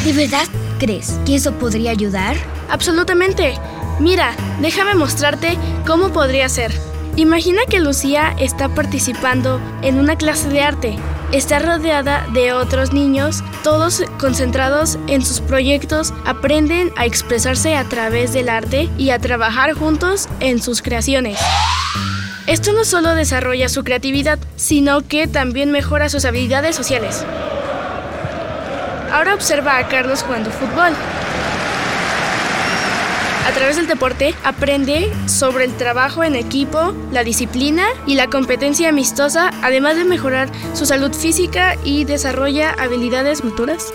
¿De 0.05 0.13
verdad 0.13 0.49
crees 0.81 1.21
que 1.25 1.37
eso 1.37 1.53
podría 1.53 1.93
ayudar? 1.93 2.35
Absolutamente. 2.71 3.55
Mira, 4.01 4.35
déjame 4.61 4.97
mostrarte 4.97 5.59
cómo 5.87 6.13
podría 6.13 6.49
ser. 6.49 6.73
Imagina 7.19 7.63
que 7.69 7.81
Lucía 7.81 8.33
está 8.39 8.69
participando 8.69 9.61
en 9.83 9.99
una 9.99 10.15
clase 10.15 10.51
de 10.51 10.63
arte. 10.63 10.97
Está 11.33 11.59
rodeada 11.59 12.25
de 12.33 12.53
otros 12.53 12.93
niños, 12.93 13.43
todos 13.65 14.05
concentrados 14.21 15.01
en 15.09 15.27
sus 15.27 15.41
proyectos, 15.41 16.14
aprenden 16.25 16.93
a 16.97 17.07
expresarse 17.07 17.75
a 17.75 17.83
través 17.83 18.33
del 18.33 18.49
arte 18.49 18.89
y 18.97 19.11
a 19.11 19.19
trabajar 19.19 19.73
juntos 19.73 20.29
en 20.39 20.62
sus 20.62 20.81
creaciones. 20.81 21.41
Esto 22.47 22.73
no 22.73 22.85
solo 22.85 23.16
desarrolla 23.16 23.69
su 23.69 23.83
creatividad, 23.83 24.39
sino 24.55 25.01
que 25.01 25.27
también 25.27 25.73
mejora 25.73 26.09
sus 26.09 26.25
habilidades 26.25 26.77
sociales. 26.77 27.25
Ahora 29.12 29.35
observa 29.35 29.79
a 29.79 29.89
Carlos 29.89 30.23
jugando 30.23 30.53
fútbol. 30.53 30.93
A 33.49 33.53
través 33.53 33.76
del 33.76 33.86
deporte 33.86 34.34
aprende 34.44 35.11
sobre 35.26 35.64
el 35.64 35.74
trabajo 35.74 36.22
en 36.22 36.36
equipo, 36.36 36.94
la 37.11 37.24
disciplina 37.24 37.86
y 38.07 38.14
la 38.14 38.28
competencia 38.28 38.90
amistosa, 38.90 39.49
además 39.62 39.96
de 39.96 40.05
mejorar 40.05 40.51
su 40.74 40.84
salud 40.84 41.14
física 41.14 41.74
y 41.82 42.05
desarrolla 42.05 42.72
habilidades 42.72 43.42
motoras. 43.42 43.86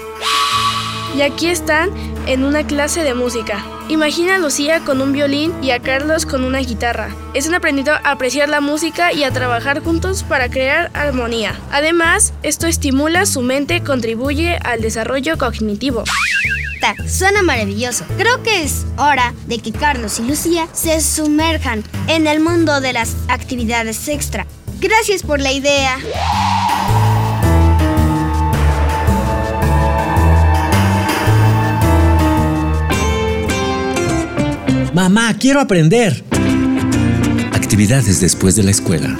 Y 1.16 1.22
aquí 1.22 1.50
están 1.50 1.92
en 2.26 2.44
una 2.44 2.66
clase 2.66 3.04
de 3.04 3.14
música. 3.14 3.64
Imagina 3.90 4.36
a 4.36 4.40
Lucía 4.40 4.80
con 4.80 5.02
un 5.02 5.14
violín 5.14 5.54
y 5.62 5.70
a 5.70 5.80
Carlos 5.80 6.26
con 6.26 6.44
una 6.46 6.58
guitarra. 6.58 7.10
Están 7.36 7.54
aprendiendo 7.54 7.92
a 7.92 7.98
apreciar 7.98 8.50
la 8.50 8.60
música 8.60 9.14
y 9.14 9.24
a 9.24 9.30
trabajar 9.30 9.84
juntos 9.84 10.24
para 10.24 10.50
crear 10.50 10.90
armonía. 10.96 11.54
Además, 11.72 12.34
esto 12.42 12.66
estimula 12.66 13.28
su 13.28 13.44
mente, 13.44 13.84
contribuye 13.84 14.58
al 14.64 14.82
desarrollo 14.82 15.38
cognitivo. 15.38 16.06
Suena 17.08 17.42
maravilloso. 17.42 18.06
Creo 18.18 18.44
que 18.44 18.64
es 18.64 18.86
hora 18.98 19.34
de 19.48 19.60
que 19.60 19.72
Carlos 19.72 20.20
y 20.20 20.24
Lucía 20.24 20.68
se 20.74 21.00
sumerjan 21.02 21.84
en 22.08 22.28
el 22.28 22.40
mundo 22.40 22.82
de 22.82 22.94
las 22.94 23.16
actividades 23.30 24.08
extra. 24.08 24.46
Gracias 24.80 25.24
por 25.24 25.40
la 25.40 25.52
idea. 25.52 25.98
Mamá, 34.94 35.36
quiero 35.40 35.62
aprender. 35.62 36.24
Actividades 37.54 38.20
después 38.20 38.56
de 38.56 38.64
la 38.64 38.72
escuela. 38.72 39.18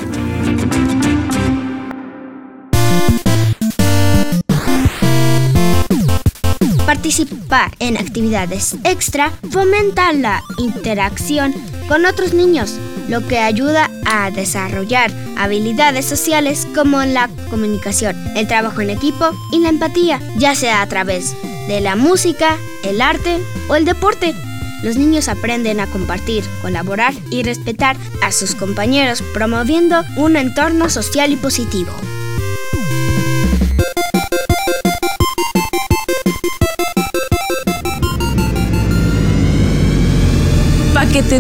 Participar 7.04 7.70
en 7.80 7.98
actividades 7.98 8.78
extra 8.86 9.30
fomenta 9.52 10.14
la 10.14 10.42
interacción 10.58 11.54
con 11.90 12.06
otros 12.06 12.34
niños, 12.34 12.80
lo 13.10 13.28
que 13.28 13.40
ayuda 13.40 13.92
a 14.06 14.32
desarrollar 14.32 15.12
habilidades 15.38 16.06
sociales 16.06 16.66
como 16.74 17.04
la 17.04 17.28
comunicación, 17.50 18.16
el 18.38 18.48
trabajo 18.48 18.80
en 18.80 18.90
equipo 18.90 19.32
y 19.52 19.60
la 19.60 19.68
empatía, 19.68 20.22
ya 20.38 20.56
sea 20.56 20.82
a 20.82 20.88
través 20.88 21.36
de 21.68 21.82
la 21.82 21.98
música, 21.98 22.56
el 22.86 23.02
arte 23.02 23.38
o 23.68 23.76
el 23.76 23.84
deporte. 23.84 24.34
Los 24.82 24.96
niños 24.96 25.28
aprenden 25.28 25.82
a 25.82 25.88
compartir, 25.88 26.46
colaborar 26.62 27.14
y 27.30 27.44
respetar 27.44 27.98
a 28.22 28.32
sus 28.32 28.56
compañeros, 28.56 29.22
promoviendo 29.34 30.06
un 30.16 30.38
entorno 30.38 30.90
social 30.90 31.34
y 31.34 31.36
positivo. 31.36 31.92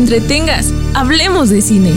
Entretengas, 0.04 0.74
hablemos 0.94 1.50
de 1.50 1.62
cine. 1.62 1.94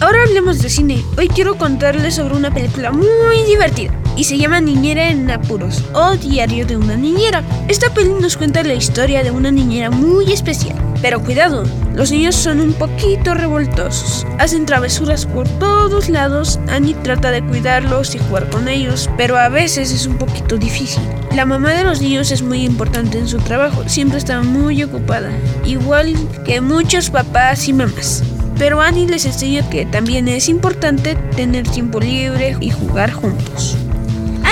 Ahora 0.00 0.24
hablemos 0.24 0.58
de 0.58 0.68
cine. 0.68 1.04
Hoy 1.16 1.28
quiero 1.28 1.56
contarles 1.56 2.16
sobre 2.16 2.34
una 2.34 2.52
película 2.52 2.90
muy 2.90 3.44
divertida 3.46 3.92
y 4.16 4.24
se 4.24 4.36
llama 4.38 4.60
Niñera 4.60 5.08
en 5.08 5.30
Apuros 5.30 5.84
o 5.94 6.16
Diario 6.16 6.66
de 6.66 6.76
una 6.76 6.96
Niñera. 6.96 7.44
Esta 7.68 7.94
peli 7.94 8.10
nos 8.20 8.36
cuenta 8.36 8.64
la 8.64 8.74
historia 8.74 9.22
de 9.22 9.30
una 9.30 9.52
niñera 9.52 9.88
muy 9.88 10.32
especial. 10.32 10.87
Pero 11.00 11.22
cuidado, 11.22 11.64
los 11.94 12.10
niños 12.10 12.34
son 12.34 12.60
un 12.60 12.72
poquito 12.72 13.34
revoltosos. 13.34 14.26
Hacen 14.38 14.66
travesuras 14.66 15.26
por 15.26 15.48
todos 15.58 16.08
lados. 16.08 16.58
Annie 16.68 16.94
trata 16.94 17.30
de 17.30 17.44
cuidarlos 17.44 18.14
y 18.14 18.18
jugar 18.18 18.50
con 18.50 18.68
ellos, 18.68 19.08
pero 19.16 19.38
a 19.38 19.48
veces 19.48 19.92
es 19.92 20.06
un 20.06 20.18
poquito 20.18 20.56
difícil. 20.56 21.02
La 21.34 21.46
mamá 21.46 21.70
de 21.70 21.84
los 21.84 22.00
niños 22.00 22.32
es 22.32 22.42
muy 22.42 22.64
importante 22.64 23.18
en 23.18 23.28
su 23.28 23.38
trabajo, 23.38 23.88
siempre 23.88 24.18
está 24.18 24.42
muy 24.42 24.82
ocupada, 24.82 25.30
igual 25.64 26.14
que 26.44 26.60
muchos 26.60 27.10
papás 27.10 27.68
y 27.68 27.72
mamás. 27.72 28.24
Pero 28.58 28.80
Annie 28.80 29.06
les 29.06 29.24
enseña 29.24 29.68
que 29.70 29.86
también 29.86 30.26
es 30.26 30.48
importante 30.48 31.14
tener 31.36 31.68
tiempo 31.68 32.00
libre 32.00 32.56
y 32.60 32.70
jugar 32.70 33.12
juntos. 33.12 33.76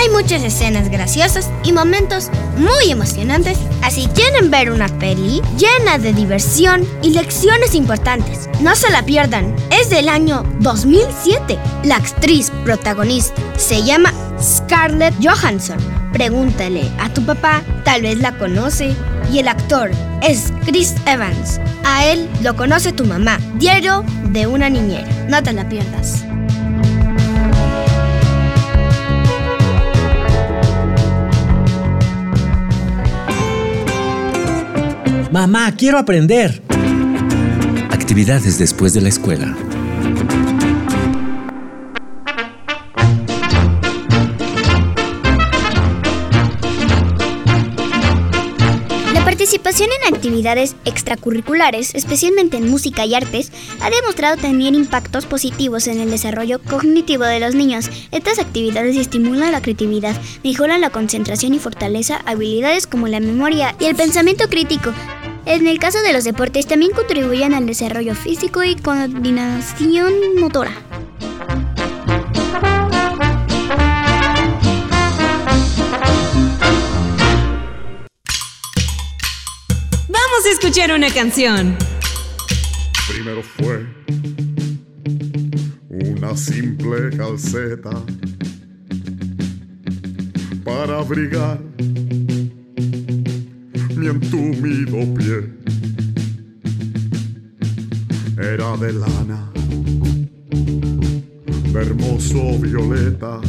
Hay 0.07 0.13
muchas 0.13 0.45
escenas 0.45 0.89
graciosas 0.89 1.51
y 1.65 1.73
momentos 1.73 2.31
muy 2.57 2.93
emocionantes, 2.93 3.59
así 3.83 4.07
quieren 4.15 4.53
ver 4.53 4.71
una 4.71 4.87
peli 4.87 5.43
llena 5.59 5.99
de 5.99 6.13
diversión 6.13 6.87
y 7.03 7.11
lecciones 7.11 7.75
importantes. 7.75 8.49
No 8.61 8.77
se 8.77 8.89
la 8.93 9.03
pierdan, 9.03 9.53
es 9.73 9.91
del 9.91 10.09
año 10.09 10.45
2007. 10.61 11.59
La 11.83 11.97
actriz 11.97 12.53
protagonista 12.65 13.35
se 13.57 13.83
llama 13.83 14.13
Scarlett 14.41 15.15
Johansson. 15.21 15.79
Pregúntale 16.13 16.89
a 17.01 17.13
tu 17.13 17.27
papá, 17.27 17.65
tal 17.85 18.03
vez 18.03 18.19
la 18.19 18.39
conoce. 18.39 18.95
Y 19.33 19.41
el 19.41 19.49
actor 19.49 19.91
es 20.23 20.53
Chris 20.65 20.95
Evans. 21.07 21.61
A 21.85 22.07
él 22.07 22.31
lo 22.45 22.55
conoce 22.55 22.93
tu 22.93 23.05
mamá. 23.05 23.41
Diario 23.57 24.05
de 24.31 24.47
una 24.47 24.71
niñera. 24.71 25.09
No 25.29 25.43
te 25.43 25.53
la 25.53 25.69
pierdas. 25.69 26.26
Mamá, 35.31 35.73
quiero 35.77 35.99
aprender. 35.99 36.63
Actividades 37.91 38.59
después 38.59 38.95
de 38.95 39.01
la 39.01 39.09
escuela. 39.09 39.57
En 49.85 50.15
actividades 50.15 50.75
extracurriculares, 50.85 51.95
especialmente 51.95 52.57
en 52.57 52.71
música 52.71 53.05
y 53.05 53.15
artes, 53.15 53.53
ha 53.81 53.91
demostrado 53.91 54.37
tener 54.37 54.75
impactos 54.75 55.27
positivos 55.27 55.87
en 55.87 56.01
el 56.01 56.11
desarrollo 56.11 56.61
cognitivo 56.63 57.25
de 57.25 57.41
los 57.41 57.55
niños. 57.55 57.91
Estas 58.11 58.39
actividades 58.39 58.97
estimulan 58.97 59.53
la 59.53 59.61
creatividad, 59.61 60.17
mejoran 60.43 60.81
la 60.81 60.91
concentración 60.91 61.53
y 61.53 61.59
fortaleza 61.59 62.23
habilidades 62.25 62.87
como 62.87 63.09
la 63.09 63.21
memoria 63.21 63.77
y 63.79 63.85
el 63.85 63.97
pensamiento 63.97 64.49
crítico. 64.49 64.93
En 65.45 65.67
el 65.67 65.79
caso 65.79 66.01
de 66.01 66.13
los 66.13 66.25
deportes, 66.25 66.67
también 66.67 66.93
contribuyen 66.93 67.55
al 67.55 67.67
desarrollo 67.67 68.15
físico 68.15 68.65
y 68.65 68.77
coordinación 68.77 70.41
motora. 70.41 70.86
Vamos 80.37 80.49
a 80.49 80.53
escuchar 80.53 80.93
una 80.93 81.09
canción. 81.09 81.79
Primero 83.09 83.43
fue 83.43 83.87
una 85.89 86.37
simple 86.37 87.17
calceta 87.17 87.89
para 90.63 90.99
abrigar 90.99 91.59
mi 93.97 94.09
entumido 94.09 95.15
pie. 95.15 95.55
Era 98.37 98.77
de 98.77 98.93
lana, 98.93 99.51
de 101.73 101.81
hermoso 101.81 102.59
violeta, 102.59 103.41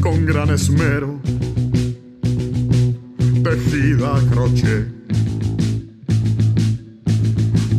con 0.00 0.24
gran 0.24 0.48
esmero, 0.48 1.20
tejida 3.42 4.16
a 4.16 4.20
crochet. 4.30 4.86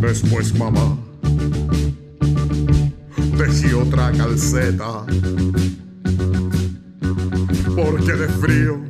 Después 0.02 0.54
mamá 0.58 0.98
tejí 3.38 3.74
otra 3.74 4.12
calceta, 4.12 5.06
porque 7.76 8.14
de 8.14 8.28
frío 8.28 8.82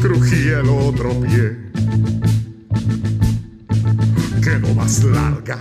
crujía 0.00 0.60
el 0.60 0.68
otro 0.68 1.10
pie. 1.20 1.56
Quedó 4.42 4.74
más 4.74 5.04
larga, 5.04 5.58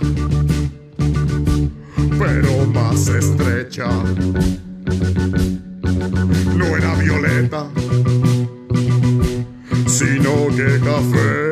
pero 2.18 2.66
más 2.74 3.08
estrecha. 3.08 3.88
No 6.56 6.66
era 6.78 6.96
violeta, 6.96 7.68
sino 10.56 11.12
que 11.12 11.45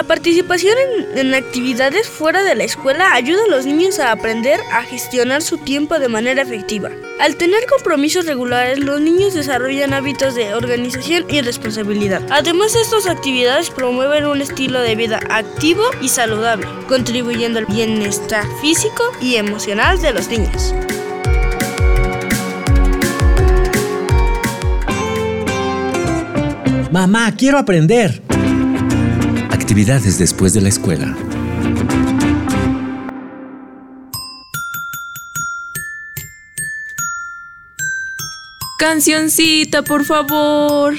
La 0.00 0.06
participación 0.06 0.74
en, 1.14 1.34
actividades 1.34 2.08
fuera 2.08 2.42
de 2.42 2.54
la 2.54 2.64
escuela 2.64 3.12
ayuda 3.12 3.44
a 3.44 3.50
los 3.50 3.66
niños 3.66 3.98
a 3.98 4.12
aprender 4.12 4.58
a 4.72 4.82
gestionar 4.82 5.42
su 5.42 5.58
tiempo 5.58 5.98
de 5.98 6.08
manera 6.08 6.40
efectiva. 6.40 6.88
Al 7.20 7.36
tener 7.36 7.66
compromisos 7.66 8.24
regulares, 8.24 8.78
los 8.78 8.98
niños 8.98 9.34
desarrollan 9.34 9.92
hábitos 9.92 10.34
de 10.34 10.54
organización 10.54 11.26
y 11.28 11.42
responsabilidad. 11.42 12.22
Además, 12.30 12.74
estas 12.76 13.06
actividades 13.06 13.68
promueven 13.68 14.24
un 14.24 14.40
estilo 14.40 14.80
de 14.80 14.96
vida 14.96 15.20
activo 15.28 15.82
y 16.00 16.08
saludable, 16.08 16.66
contribuyendo 16.88 17.58
al 17.58 17.66
bienestar 17.66 18.46
físico 18.62 19.02
y 19.20 19.34
emocional 19.36 20.00
de 20.00 20.14
los 20.14 20.28
niños. 20.28 20.74
Mamá, 26.90 27.36
quiero 27.36 27.58
aprender. 27.58 28.22
Actividades 29.70 30.18
después 30.18 30.52
de 30.52 30.62
la 30.62 30.68
escuela. 30.68 31.16
Cancioncita, 38.80 39.82
por 39.82 40.04
favor. 40.04 40.94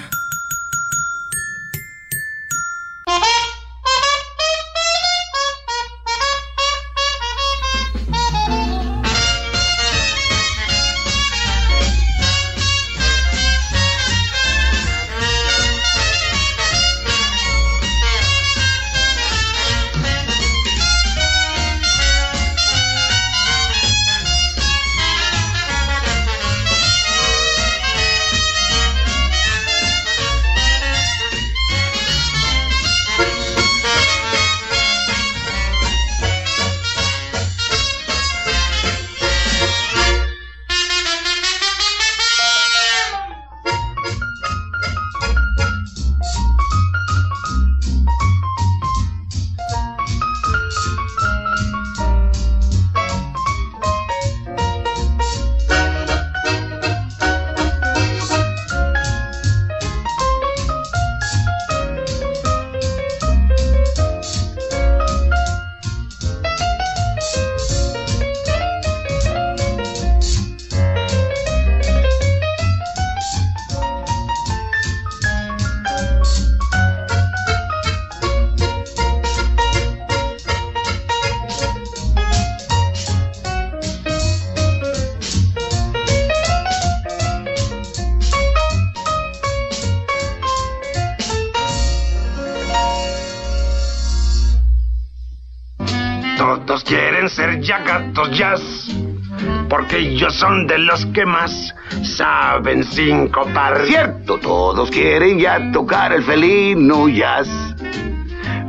Son 100.41 100.65
de 100.65 100.79
los 100.79 101.05
que 101.13 101.23
más 101.23 101.75
saben 102.01 102.83
sincopar. 102.83 103.85
Cierto, 103.85 104.39
todos 104.39 104.89
quieren 104.89 105.37
ya 105.37 105.71
tocar 105.71 106.11
el 106.13 106.23
felino 106.23 107.07
jazz. 107.07 107.47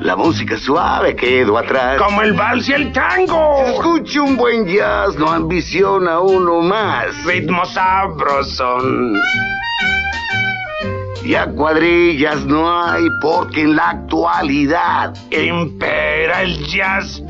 La 0.01 0.15
música 0.15 0.59
suave 0.59 1.17
quedó 1.17 1.57
atrás. 1.57 1.97
Como 1.97 2.21
el 2.21 2.35
vals 2.35 2.69
y 2.69 2.75
el 2.75 2.93
tango. 2.93 3.65
Si 3.65 3.73
escucha 3.73 4.21
un 4.21 4.37
buen 4.37 4.67
jazz, 4.67 5.17
no 5.17 5.31
ambiciona 5.31 6.21
uno 6.21 6.61
más. 6.61 7.25
Ritmo 7.25 7.65
sabrosón. 7.65 9.19
Ya 11.25 11.47
cuadrillas 11.47 12.45
no 12.45 12.85
hay 12.85 13.05
porque 13.23 13.63
en 13.63 13.77
la 13.77 13.91
actualidad 13.91 15.15
impera 15.31 15.72
el 16.43 16.67
jazz. 16.67 17.23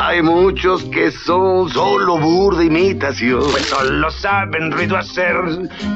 Hay 0.00 0.22
muchos 0.22 0.82
que 0.84 1.12
son 1.12 1.70
solo 1.70 2.18
burda 2.18 2.64
imitación. 2.64 3.42
Pues 3.52 3.66
solo 3.66 4.10
saben 4.10 4.72
ruido 4.72 4.96
hacer 4.96 5.36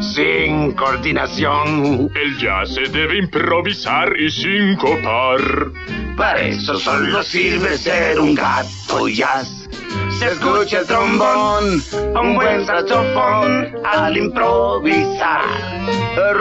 sin 0.00 0.72
coordinación. 0.72 2.10
El 2.14 2.38
jazz 2.38 2.74
se 2.74 2.82
debe 2.82 3.18
improvisar 3.18 4.16
y 4.16 4.30
sincopar. 4.30 5.40
Para 6.16 6.40
eso 6.40 6.78
solo 6.78 7.22
sirve 7.22 7.76
ser 7.76 8.20
un 8.20 8.34
gato 8.34 9.08
jazz. 9.08 9.65
Se 10.18 10.26
escucha 10.32 10.80
el 10.80 10.86
trombón, 10.86 11.82
un 12.18 12.34
buen 12.34 12.64
saxofón 12.66 13.76
al 13.84 14.16
improvisar. 14.16 15.44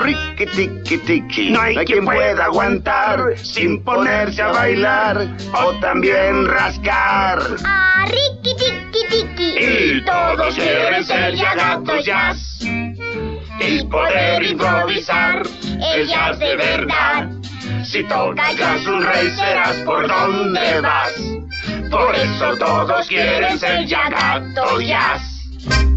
Ricky 0.02 0.46
tiki 0.46 0.98
tiki. 1.00 1.50
No 1.50 1.62
hay 1.62 1.76
quien 1.86 2.06
pueda 2.06 2.46
aguantar 2.46 3.38
sin 3.38 3.84
ponerse 3.84 4.42
a 4.42 4.52
bailar 4.52 5.28
o 5.54 5.74
también 5.80 6.48
rascar. 6.48 7.40
Ah, 7.66 8.06
Ricky 8.06 8.56
Tiki 8.56 9.08
Tiki. 9.10 9.58
Y 9.58 10.06
todos 10.06 10.56
quieren 10.56 11.04
ser 11.04 11.36
ya 11.36 11.56
gatos 11.56 12.06
jazz. 12.06 12.60
Y 12.62 13.84
poder 13.86 14.44
improvisar 14.44 15.44
el 15.96 16.08
jazz 16.08 16.40
de 16.40 16.56
verdad. 16.56 17.30
Si 17.84 18.04
tocas 18.04 18.86
un 18.88 19.04
rey 19.04 19.30
serás 19.32 19.78
por 19.86 20.08
donde 20.08 20.82
vas. 20.82 21.14
Por 21.90 22.16
eso 22.16 22.58
todos 22.58 23.08
quieren 23.08 23.60
ser 23.60 23.86
ya 23.86 24.10
jazz. 24.80 25.95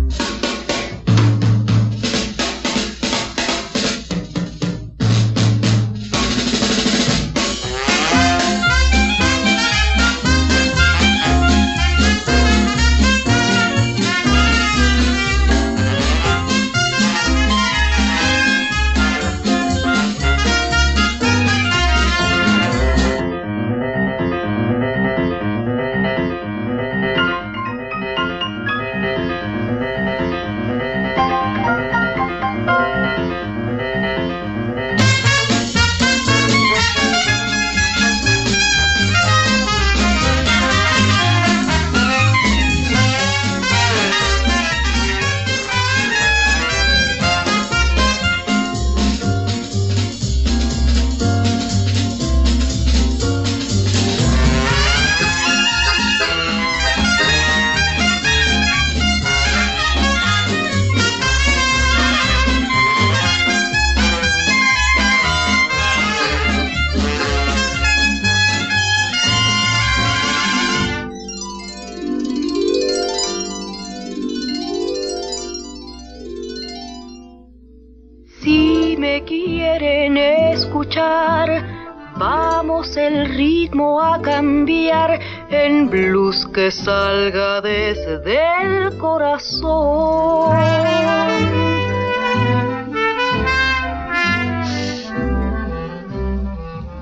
El 82.98 83.34
ritmo 83.34 84.00
a 84.00 84.20
cambiar 84.20 85.18
en 85.50 85.88
blues 85.88 86.46
que 86.52 86.70
salga 86.70 87.60
desde 87.60 88.38
el 88.62 88.96
corazón. 88.98 90.56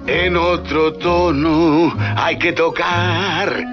En 0.06 0.36
otro 0.36 0.92
tono 0.94 1.92
hay 2.16 2.38
que 2.38 2.52
tocar 2.52 3.64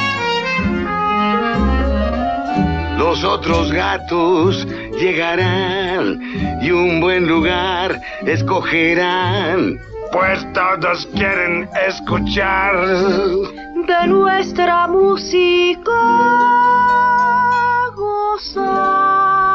Los 3.17 3.39
otros 3.39 3.71
gatos 3.71 4.67
llegarán 4.99 6.19
y 6.61 6.69
un 6.69 7.01
buen 7.01 7.27
lugar 7.27 7.99
escogerán, 8.23 9.79
pues 10.11 10.45
todos 10.53 11.07
quieren 11.15 11.67
escuchar 11.87 12.75
de 12.77 14.07
nuestra 14.07 14.87
música 14.87 15.91
gozar. 17.95 19.46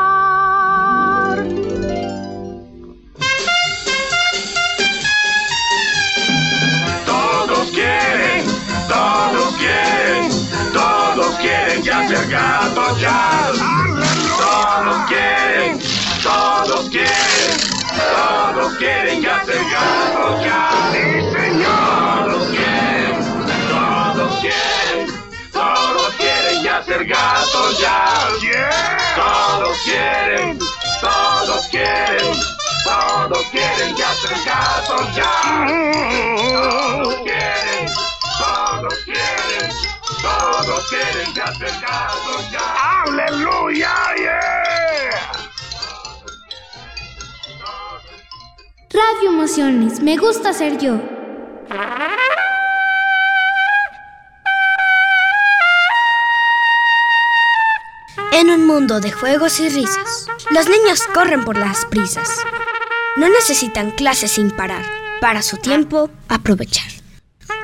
Quieren 11.83 12.09
ya 12.09 12.09
ser 12.09 12.29
gatos 12.29 13.01
jazz. 13.01 13.59
Todos 14.39 15.09
quieren, 15.09 15.79
todos 16.23 16.89
quieren, 16.91 17.59
todos 18.15 18.77
quieren 18.79 19.23
ya 19.23 19.45
ser 19.45 19.65
gatos 19.71 20.45
jazz. 20.45 20.93
Sí, 20.93 21.03
señor. 21.33 22.23
Todos 22.23 22.49
quieren, 22.49 23.17
todos 23.69 24.41
quieren, 24.41 25.07
todos 25.53 26.15
quieren 26.15 26.63
ya 26.63 26.83
ser 26.85 27.05
gatos 27.05 27.79
jazz. 27.79 28.33
Todos 29.17 29.77
quieren, 29.85 30.59
todos 31.01 31.67
quieren, 31.69 32.35
todos 32.85 33.47
quieren 33.51 33.97
ya 33.97 34.15
ser 34.15 34.37
gatos 34.45 35.15
jazz. 35.15 35.73
Todos 36.53 37.15
quieren, 37.25 38.12
todos 40.23 40.89
quieren 40.89 41.35
ya 41.35 41.47
ser 41.55 41.81
gatos 41.81 42.51
jazz. 42.51 42.63
Aleluya, 43.07 43.93
yeah. 44.17 45.33
Radio 48.91 49.31
Emociones, 49.31 50.01
me 50.01 50.17
gusta 50.17 50.53
ser 50.53 50.79
yo. 50.79 51.01
En 58.33 58.51
un 58.51 58.67
mundo 58.67 59.01
de 59.01 59.11
juegos 59.13 59.61
y 59.61 59.69
risas, 59.69 60.27
los 60.51 60.69
niños 60.69 61.03
corren 61.15 61.45
por 61.45 61.57
las 61.57 61.85
prisas. 61.87 62.29
No 63.17 63.29
necesitan 63.29 63.91
clases 63.91 64.33
sin 64.33 64.51
parar. 64.51 64.85
Para 65.21 65.43
su 65.43 65.57
tiempo, 65.59 66.11
aprovechar. 66.29 66.92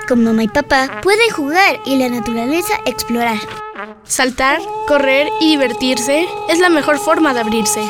Con 0.09 0.25
mamá 0.25 0.43
y 0.43 0.49
papá 0.49 1.03
pueden 1.03 1.29
jugar 1.31 1.81
y 1.85 1.99
la 1.99 2.09
naturaleza 2.09 2.73
explorar. 2.87 3.37
Saltar, 4.05 4.59
correr 4.87 5.29
y 5.39 5.51
divertirse 5.51 6.27
es 6.49 6.59
la 6.61 6.71
mejor 6.71 6.99
forma 6.99 7.35
de 7.35 7.41
abrirse. 7.41 7.83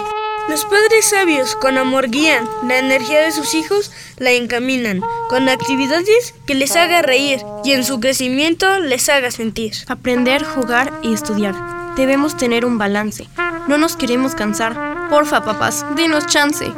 Los 0.49 0.65
padres 0.65 1.05
sabios 1.11 1.55
con 1.55 1.79
amor 1.79 2.11
guían, 2.11 2.45
la 2.67 2.79
energía 2.79 3.21
de 3.21 3.31
sus 3.31 3.55
hijos 3.55 3.93
la 4.17 4.33
encaminan, 4.33 5.01
con 5.29 5.49
actividades 5.49 6.35
que 6.45 6.57
les 6.57 6.75
haga 6.75 7.03
reír 7.03 7.41
y 7.63 7.71
en 7.71 7.85
su 7.85 8.01
crecimiento 8.01 8.81
les 8.81 9.09
haga 9.09 9.31
sentir. 9.31 9.75
Aprender, 9.87 10.43
jugar 10.43 10.93
y 11.03 11.15
estudiar. 11.15 11.55
Debemos 11.95 12.37
tener 12.37 12.65
un 12.65 12.79
balance. 12.79 13.29
No 13.69 13.79
nos 13.79 13.95
queremos 13.95 14.35
cansar. 14.35 15.09
Porfa, 15.09 15.45
papás, 15.45 15.87
denos 15.95 16.27
chance. 16.27 16.73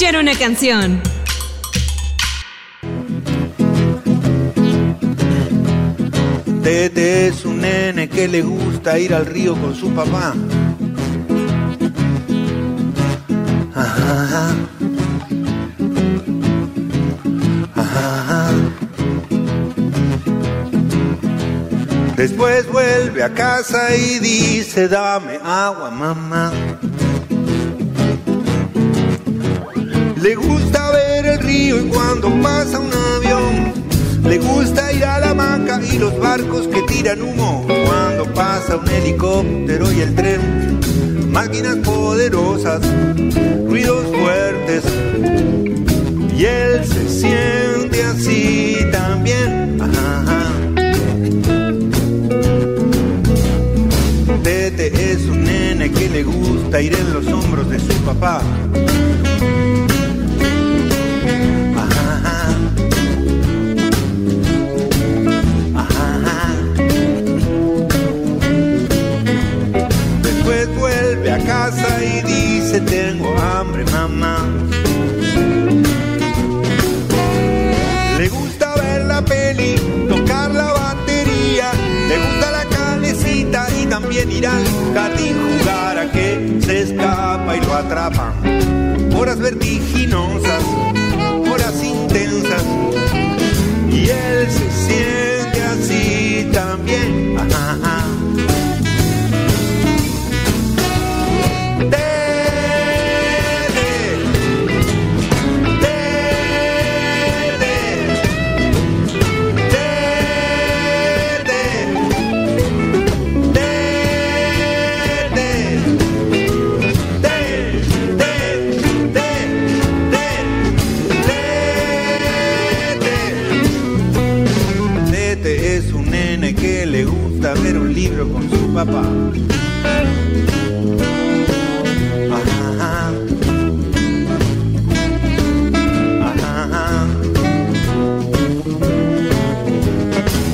Escuchar 0.00 0.18
una 0.18 0.34
canción. 0.34 1.02
Tete 6.62 7.26
es 7.26 7.44
un 7.44 7.60
nene 7.60 8.08
que 8.08 8.26
le 8.26 8.40
gusta 8.40 8.98
ir 8.98 9.12
al 9.12 9.26
río 9.26 9.54
con 9.56 9.74
su 9.74 9.92
papá. 9.92 10.32
Ajá. 13.74 14.54
Ajá. 17.74 18.52
Después 22.16 22.66
vuelve 22.72 23.22
a 23.22 23.34
casa 23.34 23.94
y 23.94 24.18
dice, 24.18 24.88
dame 24.88 25.38
agua, 25.44 25.90
mamá. 25.90 26.52
Le 30.22 30.34
gusta 30.34 30.90
ver 30.90 31.24
el 31.24 31.38
río 31.38 31.80
y 31.80 31.88
cuando 31.88 32.28
pasa 32.42 32.78
un 32.78 32.90
avión. 32.92 33.72
Le 34.22 34.38
gusta 34.38 34.92
ir 34.92 35.02
a 35.02 35.18
la 35.18 35.30
hamaca 35.30 35.80
y 35.82 35.98
los 35.98 36.18
barcos 36.18 36.68
que 36.68 36.82
tiran 36.82 37.22
humo. 37.22 37.66
Cuando 37.66 38.24
pasa 38.34 38.76
un 38.76 38.86
helicóptero 38.86 39.90
y 39.90 40.00
el 40.00 40.14
tren. 40.14 40.78
Máquinas 41.32 41.76
poderosas, 41.76 42.82
ruidos 43.66 44.06
fuertes. 44.08 44.84
Y 46.36 46.44
él 46.44 46.84
se 46.84 47.08
siente 47.08 48.04
así 48.04 48.76
también. 48.92 49.78
Tete 54.42 55.12
es 55.12 55.22
un 55.24 55.44
nene 55.44 55.90
que 55.90 56.10
le 56.10 56.24
gusta 56.24 56.82
ir 56.82 56.94
en 56.94 57.14
los 57.14 57.26
hombros 57.26 57.70
de 57.70 57.78
su 57.78 57.94
papá 58.04 58.42
ir 84.40 84.46
al 84.46 84.64
jardín 84.94 85.36
jugar 85.58 85.98
a 85.98 86.10
que 86.10 86.60
se 86.64 86.82
escapa 86.82 87.56
y 87.56 87.60
lo 87.60 87.74
atrapan. 87.74 88.32
Horas 89.14 89.38
vertiginosas, 89.38 90.59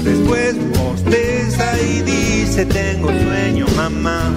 Después 0.02 0.56
bosteza 0.76 1.80
y 1.80 2.02
dice 2.02 2.66
tengo 2.66 3.10
sueño 3.10 3.66
mamá. 3.76 4.34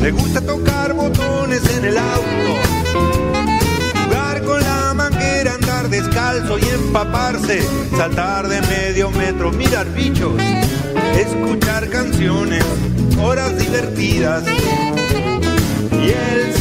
Le 0.00 0.10
gusta 0.12 0.40
tocar 0.40 0.94
botones 0.94 1.62
en 1.76 1.84
el 1.84 1.98
auto 1.98 2.71
y 6.58 6.68
empaparse, 6.68 7.62
saltar 7.96 8.48
de 8.48 8.60
medio 8.62 9.10
metro, 9.10 9.50
mirar 9.52 9.86
bichos, 9.92 10.34
escuchar 11.16 11.88
canciones, 11.88 12.64
horas 13.20 13.58
divertidas. 13.58 14.44
Y 15.92 16.10
él 16.10 16.52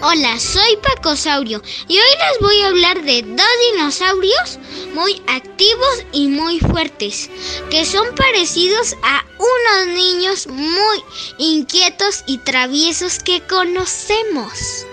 Hola, 0.00 0.38
soy 0.38 0.78
Pacosaurio 0.82 1.60
y 1.88 1.98
hoy 1.98 1.98
les 1.98 2.40
voy 2.40 2.60
a 2.62 2.68
hablar 2.68 3.02
de 3.02 3.20
dos 3.20 3.46
dinosaurios 3.72 4.58
muy 4.94 5.20
activos 5.26 6.04
y 6.12 6.28
muy 6.28 6.58
fuertes, 6.58 7.28
que 7.68 7.84
son 7.84 8.14
parecidos 8.14 8.96
a 9.02 9.22
unos 9.38 9.94
niños 9.94 10.46
muy 10.46 11.02
inquietos 11.36 12.24
y 12.26 12.38
traviesos 12.38 13.18
que 13.18 13.42
conocemos. 13.46 14.86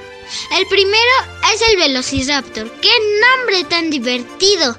El 0.57 0.67
primero 0.67 1.11
es 1.53 1.61
el 1.61 1.77
Velociraptor. 1.77 2.71
¡Qué 2.81 2.91
nombre 3.21 3.63
tan 3.65 3.89
divertido! 3.89 4.77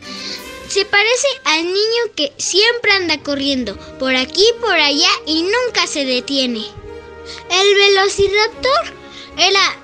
Se 0.69 0.85
parece 0.87 1.29
al 1.45 1.65
niño 1.65 2.03
que 2.17 2.33
siempre 2.39 2.93
anda 2.93 3.19
corriendo 3.19 3.77
por 3.99 4.15
aquí 4.17 4.47
por 4.61 4.73
allá 4.73 5.11
y 5.27 5.43
nunca 5.43 5.87
se 5.87 6.05
detiene. 6.05 6.65
El 7.51 7.75
Velociraptor 7.75 8.95
era 9.37 9.79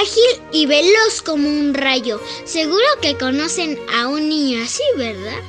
ágil 0.00 0.42
y 0.52 0.66
veloz 0.66 1.22
como 1.22 1.48
un 1.48 1.72
rayo. 1.74 2.20
Seguro 2.44 2.84
que 3.00 3.16
conocen 3.16 3.78
a 3.94 4.08
un 4.08 4.28
niño 4.28 4.62
así, 4.62 4.82
¿verdad? 4.96 5.42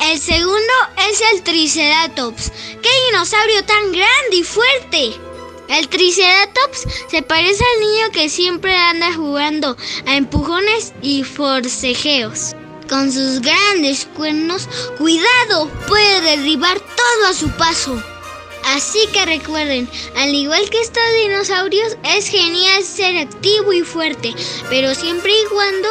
El 0.00 0.20
segundo 0.20 0.72
es 1.10 1.20
el 1.32 1.42
Triceratops. 1.42 2.52
¡Qué 2.82 2.88
dinosaurio 3.10 3.64
tan 3.64 3.92
grande 3.92 4.36
y 4.36 4.42
fuerte! 4.42 5.27
El 5.68 5.88
Triceratops 5.88 6.86
se 7.10 7.22
parece 7.22 7.62
al 7.62 7.80
niño 7.80 8.10
que 8.12 8.28
siempre 8.28 8.74
anda 8.74 9.12
jugando 9.12 9.76
a 10.06 10.16
empujones 10.16 10.94
y 11.02 11.24
forcejeos. 11.24 12.54
Con 12.88 13.12
sus 13.12 13.40
grandes 13.40 14.06
cuernos, 14.16 14.66
cuidado, 14.96 15.68
puede 15.86 16.22
derribar 16.22 16.80
todo 16.80 17.26
a 17.28 17.34
su 17.34 17.50
paso. 17.50 18.02
Así 18.64 18.98
que 19.12 19.26
recuerden, 19.26 19.88
al 20.16 20.34
igual 20.34 20.68
que 20.70 20.80
estos 20.80 21.02
dinosaurios, 21.22 21.96
es 22.16 22.28
genial 22.28 22.82
ser 22.82 23.16
activo 23.18 23.72
y 23.72 23.82
fuerte, 23.82 24.34
pero 24.70 24.94
siempre 24.94 25.32
y 25.32 25.44
cuando 25.52 25.88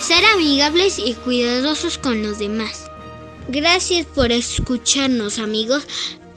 ser 0.00 0.24
amigables 0.24 0.98
y 0.98 1.14
cuidadosos 1.14 1.98
con 1.98 2.22
los 2.22 2.38
demás. 2.38 2.88
Gracias 3.48 4.06
por 4.06 4.30
escucharnos 4.30 5.38
amigos. 5.38 5.86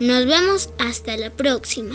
Nos 0.02 0.26
vemos 0.26 0.72
hasta 0.80 1.16
la 1.16 1.30
próxima. 1.30 1.94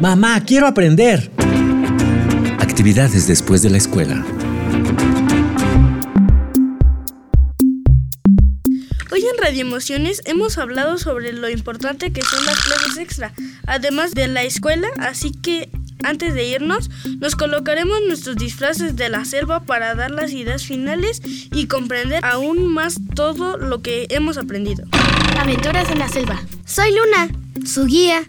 Mamá, 0.00 0.42
quiero 0.46 0.68
aprender. 0.68 1.30
Actividades 2.58 3.28
después 3.28 3.60
de 3.60 3.68
la 3.68 3.76
escuela. 3.76 4.24
Hoy 9.12 9.20
en 9.20 9.42
Radio 9.42 9.60
Emociones 9.60 10.22
hemos 10.24 10.56
hablado 10.56 10.96
sobre 10.96 11.34
lo 11.34 11.50
importante 11.50 12.10
que 12.10 12.22
son 12.22 12.42
las 12.46 12.58
clases 12.64 12.96
extra, 12.96 13.34
además 13.66 14.12
de 14.12 14.28
la 14.28 14.44
escuela, 14.44 14.88
así 14.96 15.30
que 15.30 15.68
antes 16.06 16.34
de 16.34 16.46
irnos, 16.46 16.90
nos 17.18 17.34
colocaremos 17.34 17.98
nuestros 18.06 18.36
disfraces 18.36 18.96
de 18.96 19.08
la 19.08 19.24
selva 19.24 19.64
para 19.64 19.94
dar 19.94 20.10
las 20.10 20.30
ideas 20.32 20.64
finales 20.64 21.20
y 21.56 21.66
comprender 21.66 22.22
aún 22.22 22.72
más 22.72 23.00
todo 23.14 23.56
lo 23.56 23.80
que 23.80 24.06
hemos 24.10 24.36
aprendido. 24.36 24.84
Aventuras 25.40 25.90
en 25.90 25.98
la 25.98 26.08
selva. 26.08 26.40
Soy 26.66 26.90
Luna, 26.90 27.28
su 27.64 27.86
guía, 27.86 28.22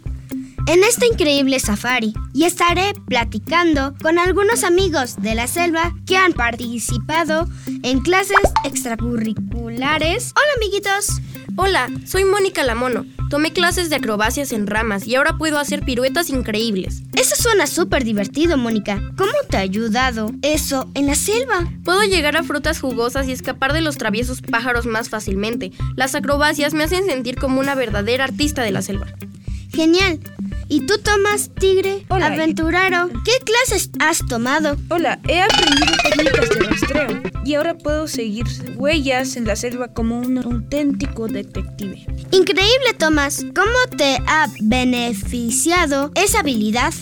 en 0.67 0.83
este 0.83 1.07
increíble 1.07 1.59
safari 1.59 2.13
y 2.33 2.45
estaré 2.45 2.93
platicando 3.07 3.95
con 4.01 4.17
algunos 4.17 4.63
amigos 4.63 5.15
de 5.21 5.35
la 5.35 5.47
selva 5.47 5.93
que 6.05 6.17
han 6.17 6.33
participado 6.33 7.47
en 7.83 7.99
clases 7.99 8.37
extracurriculares. 8.63 10.33
Hola 10.35 10.53
amiguitos. 10.57 11.21
Hola, 11.59 11.89
soy 12.05 12.23
Mónica 12.23 12.63
Lamono. 12.63 13.07
Tomé 13.31 13.51
clases 13.51 13.89
de 13.89 13.95
acrobacias 13.95 14.51
en 14.51 14.67
ramas 14.67 15.07
y 15.07 15.15
ahora 15.15 15.39
puedo 15.39 15.57
hacer 15.57 15.83
piruetas 15.83 16.29
increíbles. 16.29 17.01
Eso 17.15 17.35
suena 17.35 17.65
súper 17.65 18.03
divertido, 18.03 18.57
Mónica. 18.57 19.01
¿Cómo 19.17 19.31
te 19.49 19.57
ha 19.57 19.61
ayudado 19.61 20.29
eso 20.43 20.87
en 20.93 21.07
la 21.07 21.15
selva? 21.15 21.67
Puedo 21.83 22.03
llegar 22.03 22.37
a 22.37 22.43
frutas 22.43 22.79
jugosas 22.79 23.27
y 23.27 23.31
escapar 23.31 23.73
de 23.73 23.81
los 23.81 23.97
traviesos 23.97 24.41
pájaros 24.43 24.85
más 24.85 25.09
fácilmente. 25.09 25.71
Las 25.95 26.13
acrobacias 26.13 26.75
me 26.75 26.83
hacen 26.83 27.07
sentir 27.07 27.37
como 27.37 27.59
una 27.59 27.73
verdadera 27.73 28.25
artista 28.25 28.61
de 28.61 28.71
la 28.71 28.83
selva. 28.83 29.07
Genial. 29.73 30.19
¿Y 30.69 30.81
tú 30.81 30.95
tomas, 31.01 31.49
tigre? 31.59 32.05
Hola. 32.09 32.27
Aventurero. 32.27 33.09
¿Qué 33.23 33.31
clases 33.45 33.89
has 33.99 34.19
tomado? 34.27 34.75
Hola, 34.89 35.19
he 35.27 35.41
aprendido 35.41 35.93
técnicas 36.03 36.49
de 36.49 36.59
rastreo 36.59 37.21
y 37.45 37.55
ahora 37.55 37.77
puedo 37.77 38.07
seguir 38.07 38.45
huellas 38.75 39.37
en 39.37 39.45
la 39.45 39.55
selva 39.55 39.87
como 39.87 40.19
un 40.19 40.37
auténtico 40.39 41.27
detective. 41.27 42.05
Increíble, 42.31 42.93
Tomás. 42.97 43.45
¿Cómo 43.55 43.97
te 43.97 44.17
ha 44.27 44.49
beneficiado 44.61 46.11
esa 46.15 46.41
habilidad? 46.41 46.93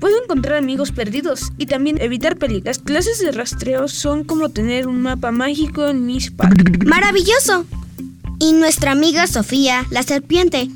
Puedo 0.00 0.22
encontrar 0.22 0.56
amigos 0.56 0.90
perdidos 0.90 1.52
y 1.58 1.66
también 1.66 2.00
evitar 2.00 2.38
peligros. 2.38 2.64
Las 2.64 2.78
clases 2.78 3.18
de 3.18 3.32
rastreo 3.32 3.86
son 3.88 4.24
como 4.24 4.48
tener 4.48 4.86
un 4.86 5.02
mapa 5.02 5.30
mágico 5.30 5.86
en 5.86 6.06
mi 6.06 6.16
espalda. 6.16 6.64
¡Maravilloso! 6.86 7.66
Y 8.38 8.54
nuestra 8.54 8.92
amiga 8.92 9.26
Sofía, 9.26 9.84
la 9.90 10.02
serpiente. 10.02 10.70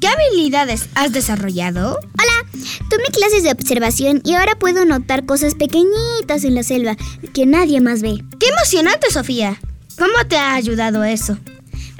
¿Qué 0.00 0.06
habilidades 0.06 0.88
has 0.94 1.12
desarrollado? 1.12 1.98
Hola, 1.98 2.62
tomé 2.88 3.04
clases 3.12 3.42
de 3.42 3.50
observación 3.50 4.20
y 4.24 4.34
ahora 4.34 4.56
puedo 4.56 4.84
notar 4.84 5.26
cosas 5.26 5.56
pequeñitas 5.56 6.44
en 6.44 6.54
la 6.54 6.62
selva 6.62 6.96
que 7.34 7.46
nadie 7.46 7.80
más 7.80 8.00
ve. 8.00 8.22
¡Qué 8.38 8.46
emocionante, 8.46 9.10
Sofía! 9.10 9.60
¿Cómo 9.98 10.28
te 10.28 10.36
ha 10.36 10.54
ayudado 10.54 11.02
eso? 11.02 11.36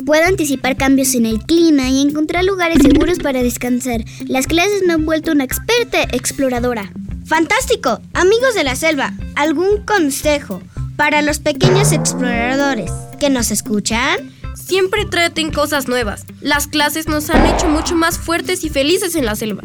Puedo 0.06 0.24
anticipar 0.26 0.76
cambios 0.76 1.14
en 1.14 1.26
el 1.26 1.40
clima 1.40 1.88
y 1.88 2.02
encontrar 2.02 2.44
lugares 2.44 2.78
seguros 2.82 3.18
para 3.18 3.42
descansar. 3.42 4.04
Las 4.26 4.46
clases 4.46 4.84
me 4.86 4.92
han 4.92 5.04
vuelto 5.04 5.32
una 5.32 5.44
experta 5.44 6.02
exploradora. 6.12 6.92
¡Fantástico! 7.26 8.00
Amigos 8.14 8.54
de 8.54 8.62
la 8.62 8.76
selva, 8.76 9.12
¿algún 9.34 9.84
consejo 9.84 10.62
para 10.96 11.20
los 11.20 11.40
pequeños 11.40 11.90
exploradores 11.90 12.92
que 13.18 13.28
nos 13.28 13.50
escuchan? 13.50 14.37
Siempre 14.66 15.04
traten 15.06 15.50
cosas 15.50 15.88
nuevas. 15.88 16.24
Las 16.40 16.66
clases 16.66 17.08
nos 17.08 17.30
han 17.30 17.46
hecho 17.46 17.68
mucho 17.68 17.94
más 17.94 18.18
fuertes 18.18 18.64
y 18.64 18.68
felices 18.68 19.14
en 19.14 19.24
la 19.24 19.36
selva. 19.36 19.62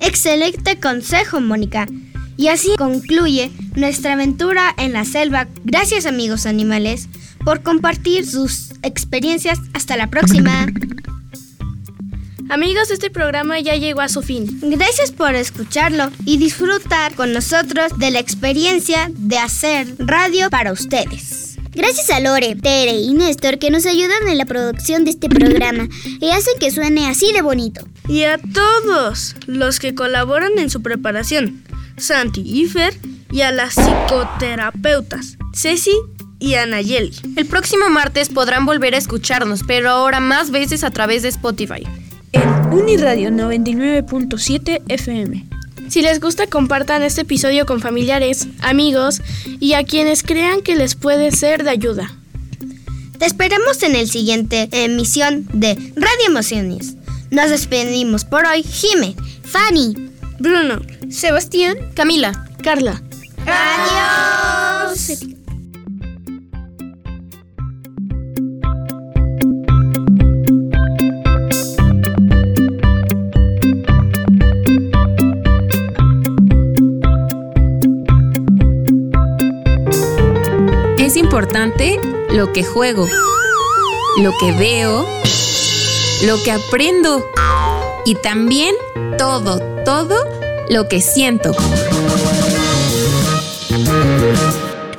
Excelente 0.00 0.78
consejo, 0.78 1.40
Mónica. 1.40 1.86
Y 2.36 2.48
así 2.48 2.74
concluye 2.76 3.50
nuestra 3.74 4.14
aventura 4.14 4.74
en 4.76 4.92
la 4.92 5.04
selva. 5.04 5.46
Gracias, 5.64 6.04
amigos 6.04 6.46
animales, 6.46 7.08
por 7.44 7.62
compartir 7.62 8.26
sus 8.26 8.72
experiencias. 8.82 9.60
Hasta 9.72 9.96
la 9.96 10.08
próxima. 10.08 10.66
Amigos, 12.50 12.90
este 12.90 13.10
programa 13.10 13.58
ya 13.60 13.76
llegó 13.76 14.00
a 14.00 14.08
su 14.08 14.20
fin. 14.20 14.60
Gracias 14.62 15.12
por 15.12 15.34
escucharlo 15.34 16.10
y 16.26 16.36
disfrutar 16.36 17.14
con 17.14 17.32
nosotros 17.32 17.98
de 17.98 18.10
la 18.10 18.18
experiencia 18.18 19.10
de 19.14 19.38
hacer 19.38 19.94
radio 19.98 20.50
para 20.50 20.72
ustedes. 20.72 21.43
Gracias 21.74 22.10
a 22.10 22.20
Lore, 22.20 22.54
Tere 22.54 22.92
y 22.92 23.12
Néstor 23.14 23.58
que 23.58 23.70
nos 23.70 23.84
ayudan 23.86 24.28
en 24.28 24.38
la 24.38 24.44
producción 24.44 25.04
de 25.04 25.10
este 25.10 25.28
programa 25.28 25.88
y 26.20 26.30
hacen 26.30 26.54
que 26.60 26.70
suene 26.70 27.08
así 27.08 27.32
de 27.32 27.42
bonito. 27.42 27.86
Y 28.08 28.22
a 28.22 28.38
todos 28.38 29.34
los 29.46 29.80
que 29.80 29.94
colaboran 29.94 30.58
en 30.58 30.70
su 30.70 30.82
preparación, 30.82 31.64
Santi 31.96 32.42
y 32.42 32.66
Fer, 32.66 32.94
y 33.32 33.40
a 33.40 33.50
las 33.50 33.74
psicoterapeutas, 33.74 35.38
Ceci 35.52 35.96
y 36.38 36.54
Anayeli. 36.54 37.12
El 37.36 37.46
próximo 37.46 37.88
martes 37.90 38.28
podrán 38.28 38.66
volver 38.66 38.94
a 38.94 38.98
escucharnos, 38.98 39.62
pero 39.66 39.90
ahora 39.90 40.20
más 40.20 40.50
veces 40.52 40.84
a 40.84 40.90
través 40.90 41.22
de 41.22 41.30
Spotify. 41.30 41.82
En 42.32 42.48
Uniradio 42.72 43.30
99.7 43.30 44.82
FM. 44.88 45.53
Si 45.94 46.02
les 46.02 46.18
gusta, 46.18 46.48
compartan 46.48 47.04
este 47.04 47.20
episodio 47.20 47.66
con 47.66 47.80
familiares, 47.80 48.48
amigos 48.62 49.22
y 49.60 49.74
a 49.74 49.84
quienes 49.84 50.24
crean 50.24 50.60
que 50.60 50.74
les 50.74 50.96
puede 50.96 51.30
ser 51.30 51.62
de 51.62 51.70
ayuda. 51.70 52.10
Te 53.16 53.26
esperamos 53.26 53.80
en 53.84 53.94
el 53.94 54.10
siguiente 54.10 54.68
emisión 54.72 55.46
de 55.52 55.74
Radio 55.94 56.26
Emociones. 56.26 56.96
Nos 57.30 57.50
despedimos 57.50 58.24
por 58.24 58.44
hoy, 58.44 58.64
Jime, 58.64 59.14
Fanny, 59.44 60.10
Bruno, 60.40 60.80
Sebastián, 61.10 61.76
Camila, 61.94 62.44
Carla. 62.60 63.00
Adiós. 63.46 65.20
Importante 81.34 82.00
lo 82.30 82.52
que 82.52 82.62
juego, 82.62 83.08
lo 84.22 84.30
que 84.38 84.52
veo, 84.52 85.04
lo 86.26 86.40
que 86.44 86.52
aprendo 86.52 87.28
y 88.04 88.14
también 88.14 88.72
todo, 89.18 89.58
todo 89.84 90.14
lo 90.70 90.86
que 90.86 91.00
siento. 91.00 91.50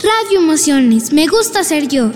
Radio 0.03 0.39
Emociones, 0.39 1.13
me 1.13 1.27
gusta 1.27 1.63
ser 1.63 1.87
yo. 1.87 2.11